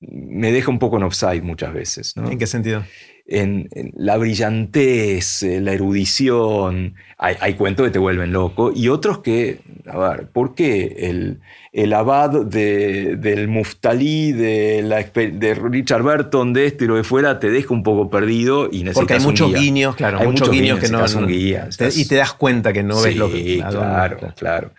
[0.00, 2.14] me deja un poco en offside muchas veces.
[2.16, 2.84] ¿En qué sentido?
[3.26, 6.94] En, la brillantez, eh, la erudición.
[7.18, 11.40] Hay, cuentos que te vuelven loco y otros que, a ver, ¿por qué el,
[11.70, 17.38] el abad del Muftalí, de, la, de Richard Burton, de este y lo de fuera,
[17.38, 20.78] te deja un poco perdido y necesitas Porque hay muchos guiños, claro, hay muchos guiños,
[20.78, 21.04] que no.
[21.04, 23.58] Un guía, y te das cuenta que no ves lo que.
[23.58, 24.34] Claro, claro.
[24.34, 24.72] claro.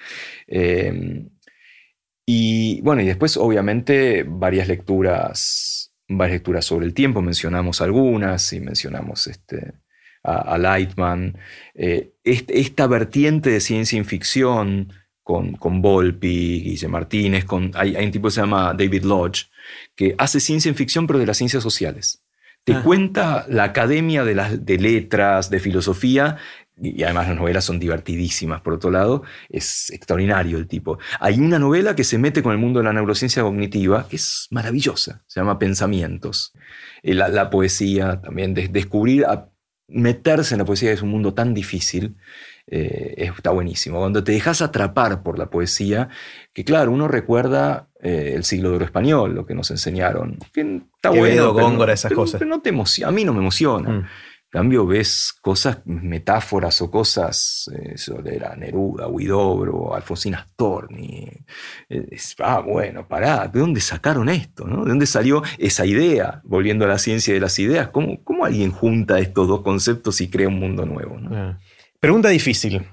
[0.47, 1.27] Eh,
[2.33, 8.61] y bueno, y después obviamente varias lecturas, varias lecturas sobre el tiempo, mencionamos algunas y
[8.61, 9.73] mencionamos este,
[10.23, 11.37] a, Lightman.
[11.75, 18.11] Eh, esta vertiente de ciencia y ficción con, con Volpi, Guille Martínez, con, hay, un
[18.11, 19.49] tipo que se llama David Lodge,
[19.93, 22.23] que hace ciencia y ficción pero de las ciencias sociales.
[22.63, 22.81] Te ah.
[22.81, 26.37] cuenta la academia de, las, de letras, de filosofía,
[26.81, 30.97] y además las novelas son divertidísimas, por otro lado, es extraordinario el tipo.
[31.19, 34.47] Hay una novela que se mete con el mundo de la neurociencia cognitiva, que es
[34.49, 36.53] maravillosa, se llama Pensamientos.
[37.03, 39.25] Eh, la, poesía también, descubrir,
[39.87, 42.15] meterse en la poesía es un mundo tan difícil,
[42.65, 43.99] eh, está buenísimo.
[43.99, 46.09] Cuando te dejas atrapar por la poesía,
[46.51, 50.81] que claro, uno recuerda eh, el siglo de oro español, lo que nos enseñaron, que
[50.95, 52.41] está bueno, Góngora, esas cosas.
[52.41, 53.89] no te emociona, a mí no me emociona.
[53.89, 54.05] Mm
[54.51, 61.25] cambio ves cosas, metáforas o cosas, eh, sobre la Neruda, Huidobro, Alfonsina Storni.
[61.89, 64.65] Eh, ah, bueno, pará, ¿de dónde sacaron esto?
[64.65, 66.41] ¿De dónde salió esa idea?
[66.43, 70.29] Volviendo a la ciencia de las ideas, ¿cómo, cómo alguien junta estos dos conceptos y
[70.29, 71.17] crea un mundo nuevo?
[71.99, 72.85] Pregunta difícil.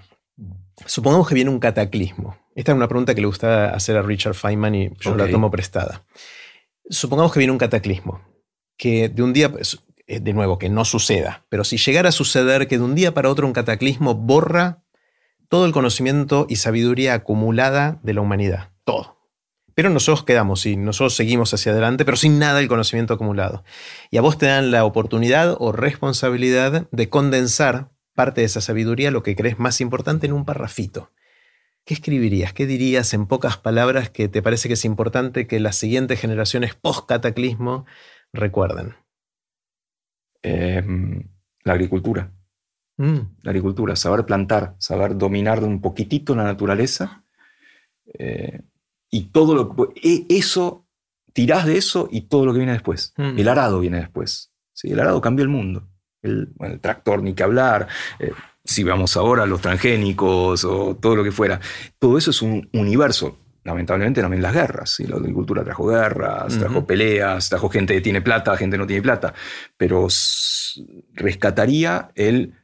[0.86, 2.36] Supongamos que viene un cataclismo.
[2.54, 5.50] Esta es una pregunta que le gusta hacer a Richard Feynman y yo la tomo
[5.50, 6.04] prestada.
[6.88, 8.22] Supongamos que viene un cataclismo,
[8.76, 9.50] que de un día,
[10.08, 13.28] de nuevo, que no suceda, pero si llegara a suceder que de un día para
[13.28, 14.82] otro un cataclismo borra
[15.48, 19.18] todo el conocimiento y sabiduría acumulada de la humanidad, todo.
[19.74, 23.62] Pero nosotros quedamos y nosotros seguimos hacia adelante, pero sin nada el conocimiento acumulado.
[24.10, 29.12] Y a vos te dan la oportunidad o responsabilidad de condensar parte de esa sabiduría,
[29.12, 31.12] lo que crees más importante, en un parrafito.
[31.84, 32.52] ¿Qué escribirías?
[32.52, 36.74] ¿Qué dirías en pocas palabras que te parece que es importante que las siguientes generaciones
[36.74, 37.86] post-cataclismo
[38.32, 38.96] recuerden?
[40.42, 41.22] Em,
[41.64, 42.32] la agricultura.
[42.96, 43.18] Mm.
[43.42, 47.24] La agricultura, saber plantar, saber dominar un poquitito la naturaleza.
[48.18, 48.62] Eh,
[49.10, 50.26] y todo lo que...
[50.28, 50.86] Eso,
[51.32, 53.14] tirás de eso y todo lo que viene después.
[53.16, 53.38] Mm.
[53.38, 54.52] El arado viene después.
[54.72, 54.90] ¿sí?
[54.90, 55.88] El arado cambió el mundo.
[56.22, 57.88] El, tractor, ni que hablar.
[58.18, 58.32] Eh,
[58.64, 61.60] si vamos ahora a los transgénicos o todo lo que fuera.
[61.98, 63.38] Todo eso es un universo
[63.68, 64.98] lamentablemente también las guerras.
[65.00, 68.86] y La agricultura trajo guerras, trajo peleas, trajo gente que tiene plata, gente que no
[68.86, 69.34] tiene plata.
[69.76, 70.08] Pero
[71.14, 72.54] rescataría el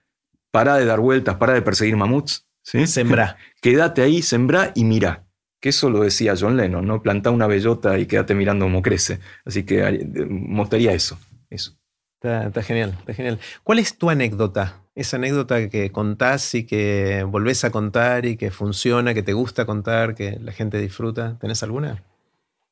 [0.51, 2.47] para de dar vueltas, para de perseguir mamuts.
[2.63, 2.87] ¿sí?
[2.87, 3.37] Sembrá.
[3.61, 5.27] Quédate ahí, sembrá y mira.
[5.61, 7.01] Que eso lo decía John Lennon, ¿no?
[7.03, 9.21] Planta una bellota y quédate mirando cómo crece.
[9.47, 11.19] Así que mostraría eso.
[11.49, 11.79] eso.
[12.25, 13.39] Está, genial, está genial.
[13.62, 14.81] ¿Cuál es tu anécdota?
[14.95, 19.66] Esa anécdota que contás y que volvés a contar y que funciona, que te gusta
[19.66, 21.37] contar, que la gente disfruta.
[21.39, 22.03] ¿Tenés alguna?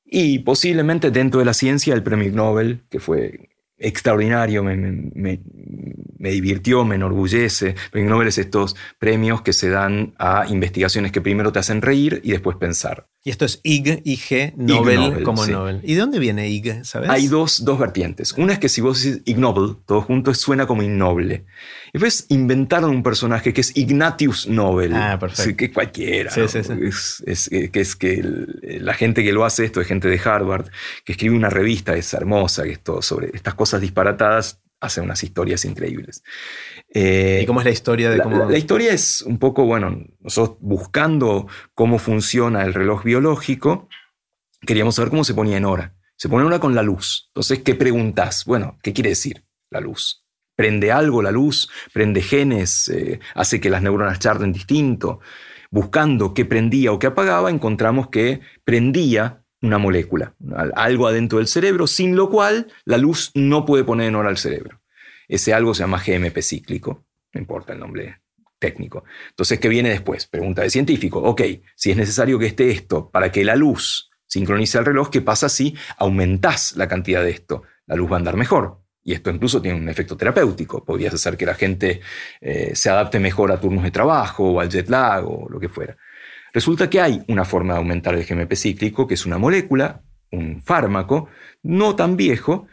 [0.06, 5.40] Y posiblemente dentro de la ciencia el premio Nobel, que fue extraordinario, me,
[6.18, 7.74] divirtió, me enorgullece.
[7.90, 12.22] Premio Nobel es estos premios que se dan a investigaciones que primero te hacen reír
[12.24, 13.06] y después pensar.
[13.24, 15.80] Y esto es IG, IG, Nobel, como Nobel.
[15.84, 17.08] ¿Y de dónde viene IG, sabes?
[17.08, 18.32] Hay dos, dos vertientes.
[18.32, 21.44] Una es que si vos decís Ig Nobel, todo junto suena como innoble.
[21.88, 24.92] Y después inventaron un personaje que es Ignatius Nobel.
[24.94, 25.56] Ah, perfecto.
[25.56, 26.32] que cualquiera.
[26.32, 27.22] Sí, sí, sí.
[27.24, 28.22] Es, que es que
[28.80, 30.66] la gente que lo hace esto es gente de Harvard,
[31.04, 35.22] que escribe una revista, es hermosa, que es todo sobre estas cosas disparatadas hace unas
[35.22, 36.22] historias increíbles.
[36.92, 38.50] Eh, ¿Y cómo es la historia de cómo...
[38.50, 43.88] La, historia es un poco, bueno, nosotros buscando cómo funciona el reloj biológico,
[44.60, 45.94] queríamos saber cómo se ponía en hora.
[46.16, 47.28] Se pone en hora con la luz.
[47.28, 48.44] Entonces, ¿qué preguntas?
[48.44, 50.26] Bueno, ¿qué quiere decir la luz?
[50.56, 51.70] ¿Prende algo la luz?
[51.94, 52.88] ¿Prende genes?
[52.88, 55.20] Eh, ¿Hace que las neuronas charlen distinto?
[55.70, 60.34] Buscando qué prendía o qué apagaba, encontramos que prendía una molécula,
[60.74, 64.36] algo adentro del cerebro, sin lo cual la luz no puede poner en hora al
[64.36, 64.82] cerebro.
[65.28, 68.20] Ese algo se llama GMP cíclico, no importa el nombre
[68.58, 69.04] técnico.
[69.30, 70.26] Entonces, ¿qué viene después?
[70.26, 71.20] Pregunta de científico.
[71.20, 71.42] Ok,
[71.74, 75.48] si es necesario que esté esto para que la luz sincronice el reloj, ¿qué pasa
[75.48, 77.62] si aumentás la cantidad de esto?
[77.86, 78.80] La luz va a andar mejor.
[79.04, 80.84] Y esto incluso tiene un efecto terapéutico.
[80.84, 82.00] Podrías hacer que la gente
[82.40, 85.68] eh, se adapte mejor a turnos de trabajo o al jet lag o lo que
[85.68, 85.96] fuera.
[86.52, 90.62] Resulta que hay una forma de aumentar el GMP cíclico, que es una molécula, un
[90.62, 91.28] fármaco,
[91.62, 92.66] no tan viejo,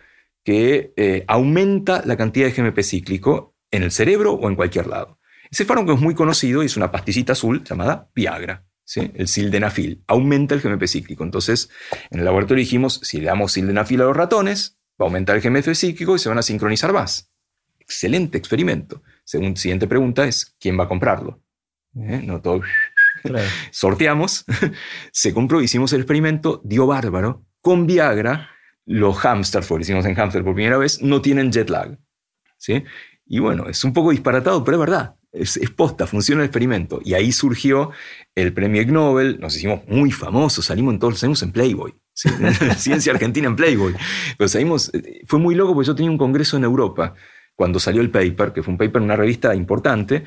[0.43, 5.19] que eh, aumenta la cantidad de GMP cíclico en el cerebro o en cualquier lado.
[5.51, 8.65] Ese fármaco es muy conocido y es una pastillita azul llamada Viagra.
[8.95, 11.23] El sildenafil aumenta el GMP cíclico.
[11.23, 11.69] Entonces,
[12.09, 15.41] en el laboratorio dijimos, si le damos sildenafil a los ratones, va a aumentar el
[15.41, 17.32] GMP cíclico y se van a sincronizar más.
[17.80, 19.03] Excelente experimento.
[19.23, 21.41] Según siguiente pregunta es, ¿quién va a comprarlo?
[21.95, 22.21] ¿Eh?
[22.23, 22.61] No todo
[23.72, 24.45] Sorteamos,
[25.11, 27.45] se compró, hicimos el experimento, dio bárbaro.
[27.61, 28.49] Con Viagra,
[28.86, 31.97] los hamsters, porque hicimos en hamster por primera vez, no tienen jet lag.
[32.57, 32.84] ¿sí?
[33.26, 35.15] Y bueno, es un poco disparatado, pero es verdad.
[35.32, 36.99] Es, posta, funciona el experimento.
[37.03, 37.91] Y ahí surgió
[38.34, 41.93] el premio Ig Nobel, nos hicimos muy famosos, salimos en todos, salimos en Playboy.
[42.78, 43.95] Ciencia Argentina en Playboy.
[44.47, 47.13] Salimos, eh, fue muy loco porque yo tenía un congreso en Europa
[47.55, 50.24] cuando salió el paper, que fue un paper en una revista importante,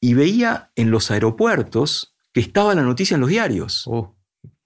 [0.00, 3.84] y veía en los aeropuertos que estaba la noticia en los diarios.
[3.86, 4.16] Oh.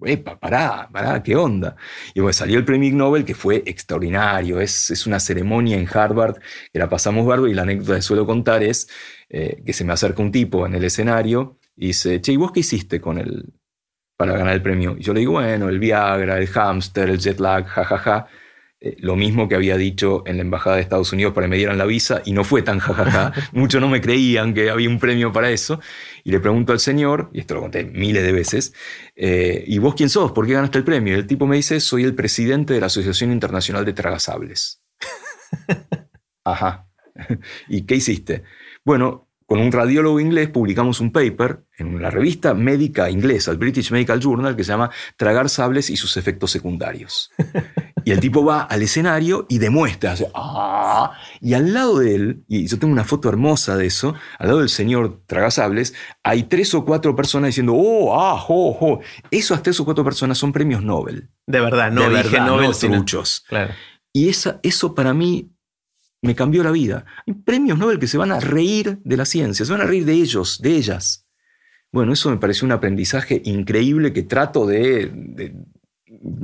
[0.04, 1.76] Epa, pará, pará, ¿qué onda?
[2.14, 4.60] Y bueno, salió el premio Nobel, que fue extraordinario.
[4.60, 6.36] Es, es una ceremonia en Harvard
[6.72, 8.88] que la pasamos bardo y la anécdota que suelo contar es
[9.28, 12.52] eh, que se me acerca un tipo en el escenario y dice, che, ¿y vos
[12.52, 13.54] qué hiciste con el,
[14.16, 14.96] para ganar el premio?
[14.98, 17.98] Y yo le digo, bueno, el Viagra, el hamster, el jet lag, jajaja.
[17.98, 18.28] Ja, ja.
[18.78, 21.56] Eh, lo mismo que había dicho en la Embajada de Estados Unidos para que me
[21.56, 23.32] dieran la visa y no fue tan jajaja.
[23.52, 25.80] Muchos no me creían que había un premio para eso.
[26.24, 28.74] Y le pregunto al señor, y esto lo conté miles de veces,
[29.14, 30.32] eh, ¿y vos quién sos?
[30.32, 31.14] ¿Por qué ganaste el premio?
[31.14, 34.82] Y el tipo me dice, soy el presidente de la Asociación Internacional de Tragasables.
[36.44, 36.86] Ajá.
[37.68, 38.42] ¿Y qué hiciste?
[38.84, 43.90] Bueno, con un radiólogo inglés publicamos un paper en la revista médica inglesa, el British
[43.90, 47.30] Medical Journal, que se llama Tragar sables y sus efectos secundarios.
[48.06, 51.18] Y el tipo va al escenario y demuestra, hace, ¡ah!
[51.40, 54.60] y al lado de él, y yo tengo una foto hermosa de eso, al lado
[54.60, 55.92] del señor Tragasables,
[56.22, 59.00] hay tres o cuatro personas diciendo, ¡oh, ah, jo, jo!
[59.32, 61.30] Esas tres o cuatro personas son premios Nobel.
[61.48, 63.44] De verdad, no de verdad, Nobel, no truchos.
[63.48, 63.74] Claro.
[64.12, 65.50] Y esa, eso para mí
[66.22, 67.06] me cambió la vida.
[67.26, 70.04] Hay premios Nobel que se van a reír de la ciencia, se van a reír
[70.04, 71.26] de ellos, de ellas.
[71.90, 75.56] Bueno, eso me pareció un aprendizaje increíble que trato de,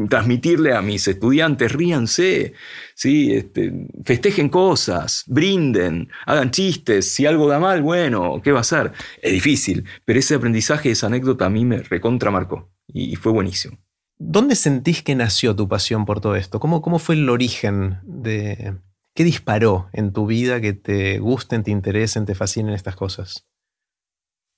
[0.08, 2.54] transmitirle a mis estudiantes, ríanse,
[2.94, 3.32] ¿sí?
[3.34, 8.92] Este, festejen cosas, brinden, hagan chistes, si algo da mal, bueno, ¿qué va a ser?
[9.20, 13.78] Es difícil, pero ese aprendizaje, esa anécdota a mí me recontramarcó y, y fue buenísimo.
[14.18, 16.60] ¿Dónde sentís que nació tu pasión por todo esto?
[16.60, 18.76] ¿Cómo, cómo fue el origen de...
[19.14, 23.46] ¿Qué disparó en tu vida que te gusten, te interesen, te fascinen estas cosas?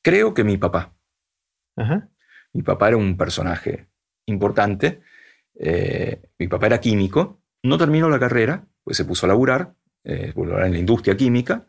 [0.02, 0.94] Creo que mi papá.
[2.52, 3.88] Mi papá era un personaje
[4.26, 5.00] importante.
[5.56, 7.42] Eh, mi papá era químico.
[7.62, 9.74] No terminó la carrera, pues se puso a laburar,
[10.04, 11.66] eh, en la industria química.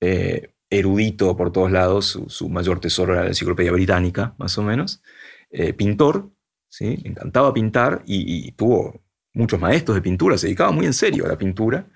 [0.00, 5.02] Eh, erudito por todos lados, su, mayor tesoro era la enciclopedia británica, más o menos.
[5.50, 6.30] Eh, pintor,
[6.68, 6.96] ¿sí?
[6.98, 9.00] le encantaba pintar y, tuvo
[9.32, 11.88] muchos maestros de pintura, se dedicaba muy en serio a la pintura.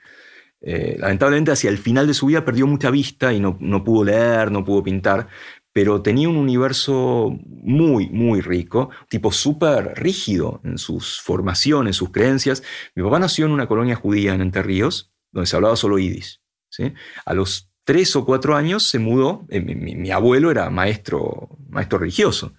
[0.60, 4.50] lamentablemente hacia el final de su vida perdió mucha vista y no, no pudo leer,
[4.52, 5.28] no pudo pintar,
[5.72, 12.62] pero tenía un universo muy, muy rico, tipo súper rígido en sus formaciones, sus creencias.
[12.94, 16.40] Mi papá nació en una colonia judía en Entre Ríos, donde se hablaba solo yiddish.
[16.68, 16.92] ¿sí?
[17.24, 22.54] A los tres o cuatro años se mudó, eh, mi, abuelo era maestro, maestro religioso,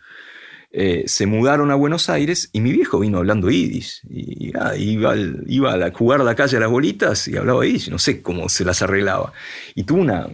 [0.73, 4.01] eh, se mudaron a Buenos Aires y mi viejo vino hablando yiddish.
[4.09, 5.15] Y, ah, iba,
[5.47, 8.47] iba, a jugar a la calle a las bolitas y hablaba yiddish, no sé cómo
[8.47, 9.33] se las arreglaba.
[9.75, 10.27] Y tuvo una,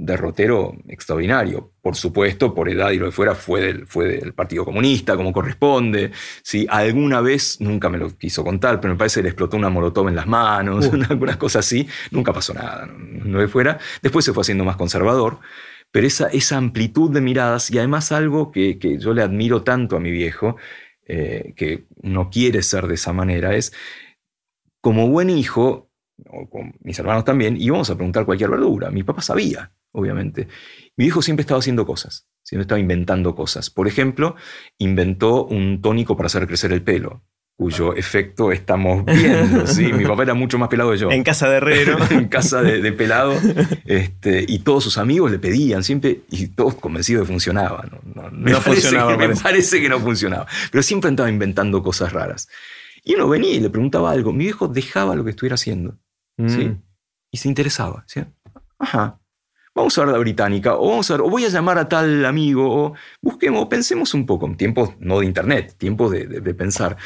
[0.00, 1.72] derrotero extraordinario.
[1.82, 5.32] Por supuesto, por edad y lo que fuera, fue del, fue del Partido Comunista, como
[5.32, 6.10] corresponde.
[6.42, 6.66] ¿sí?
[6.68, 10.08] Alguna vez, nunca me lo quiso contar, pero me parece que le explotó una molotov
[10.08, 11.02] en las manos, uh.
[11.10, 11.86] algunas cosas así.
[12.10, 13.78] Nunca pasó nada, no, fuera.
[14.02, 15.38] Después se fue haciendo más conservador.
[15.92, 20.00] Pero esa, esa amplitud de miradas y además algo que, yo le admiro tanto a
[20.00, 20.56] mi viejo,
[21.06, 23.72] eh, que no quiere ser de esa manera, es
[24.80, 25.90] como buen hijo,
[26.28, 28.90] o con mis hermanos también, íbamos a preguntar cualquier verdura.
[28.90, 30.48] Mi papá sabía obviamente.
[30.96, 33.70] Mi viejo siempre estaba haciendo cosas, siempre estaba inventando cosas.
[33.70, 34.36] Por ejemplo,
[34.78, 37.22] inventó un tónico para hacer crecer el pelo,
[37.60, 39.66] cuyo efecto estamos viendo.
[39.66, 39.92] ¿sí?
[39.92, 41.10] Mi papá era mucho más pelado que yo.
[41.10, 41.98] En casa de herrero.
[42.10, 43.34] en casa de, pelado.
[43.84, 47.86] Este, y todos sus amigos le pedían siempre, y todos convencidos de que funcionaba.
[48.14, 50.46] No, me, funcionaba, me parece que no funcionaba.
[50.72, 52.48] Pero siempre estaba inventando cosas raras.
[53.04, 54.32] Y uno venía y le preguntaba algo.
[54.32, 55.98] Mi viejo dejaba lo que estuviera haciendo.
[56.38, 56.64] ¿sí?
[56.64, 56.82] Mm.
[57.30, 58.04] Y se interesaba.
[58.06, 58.22] ¿sí?
[58.78, 59.19] Ajá,
[59.74, 62.86] vamos a ver la británica, o vamos a o voy a llamar a tal amigo,
[62.86, 66.96] o busquemos, pensemos un poco, en tiempos no de internet, tiempos de, pensar.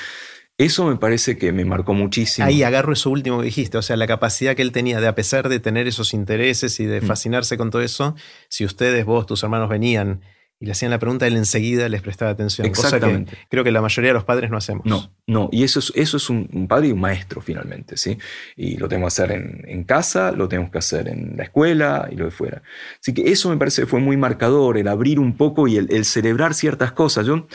[0.56, 2.46] Eso me parece que me marcó muchísimo.
[2.46, 5.14] Ahí agarro eso último que dijiste, o sea, la capacidad que él tenía de, a
[5.14, 7.04] pesar de tener esos intereses y de mm.
[7.04, 8.14] fascinarse con todo eso,
[8.48, 10.20] si ustedes, vos, tus hermanos venían
[10.60, 12.66] y le hacían la pregunta, él enseguida les prestaba atención.
[12.66, 13.32] Exactamente.
[13.32, 14.86] Cosa que creo que la mayoría de los padres no hacemos.
[14.86, 15.48] No, no.
[15.50, 18.18] Y eso es, eso es un, padre y un maestro finalmente, ¿sí?
[18.56, 19.32] Y lo tenemos que hacer
[19.66, 22.62] en, casa, lo tenemos que hacer en la escuela y lo de fuera.
[23.00, 26.04] Así que eso me parece que fue muy marcador, el abrir un poco y el,
[26.04, 27.26] celebrar ciertas cosas.
[27.26, 27.46] Yo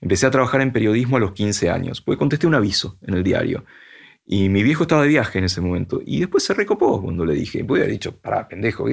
[0.00, 3.22] empecé a trabajar en periodismo a los 15 años, porque contesté un aviso en el
[3.22, 3.64] diario.
[4.30, 6.02] Y mi viejo estaba de viaje en ese momento.
[6.04, 7.62] Y después se recopó cuando le dije.
[7.62, 8.86] Voy haber dicho, pará, pendejo,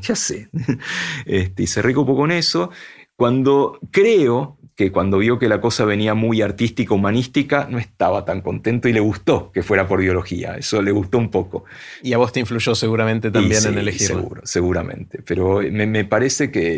[0.00, 0.48] ya sé.
[1.26, 2.70] Este, y se recopó con eso.
[3.16, 8.42] Cuando creo que cuando vio que la cosa venía muy artística, humanística, no estaba tan
[8.42, 10.54] contento y le gustó que fuera por biología.
[10.56, 11.64] Eso le gustó un poco.
[12.04, 14.06] Y a vos te influyó seguramente también en elegir.
[14.06, 15.20] Seguro, seguramente.
[15.26, 16.76] Pero me, me parece que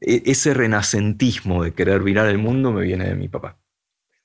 [0.00, 3.58] e, ese renacentismo de querer virar el mundo me viene de mi papá.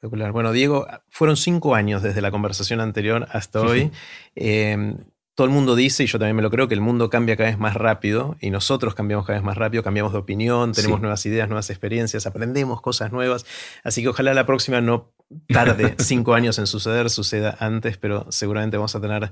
[0.01, 3.91] Bueno, Diego, fueron cinco años desde la conversación anterior hasta hoy.
[4.35, 4.97] Em,
[5.33, 7.49] todo el mundo dice, y yo también me lo creo, que el mundo cambia cada
[7.49, 11.25] vez más rápido y nosotros cambiamos cada vez más rápido, cambiamos de opinión, tenemos nuevas
[11.25, 13.45] ideas, nuevas experiencias, aprendemos cosas nuevas.
[13.83, 15.13] Así que ojalá la próxima no
[15.47, 19.31] tarde cinco años en suceder, suceda antes, pero seguramente vamos a tener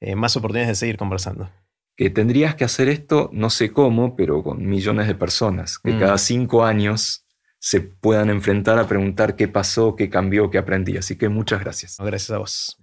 [0.00, 1.50] eh, más oportunidades de seguir conversando.
[1.96, 6.00] Que tendrías que hacer esto, no sé cómo, pero con millones de personas, que mm.
[6.00, 7.23] cada cinco años
[7.64, 10.98] se puedan enfrentar a preguntar qué pasó, qué cambió, qué aprendí.
[10.98, 11.96] Así que muchas gracias.
[11.98, 12.78] Gracias a vos.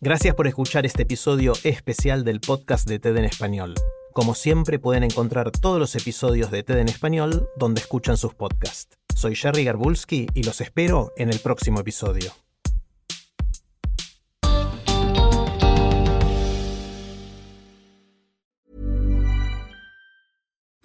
[0.00, 3.74] Gracias por escuchar este episodio especial del podcast de TED en Español.
[4.12, 8.96] Como siempre pueden encontrar todos los episodios de TED en Español donde escuchan sus podcasts.
[9.12, 12.30] Soy Jerry Garbulski y los espero en el próximo episodio.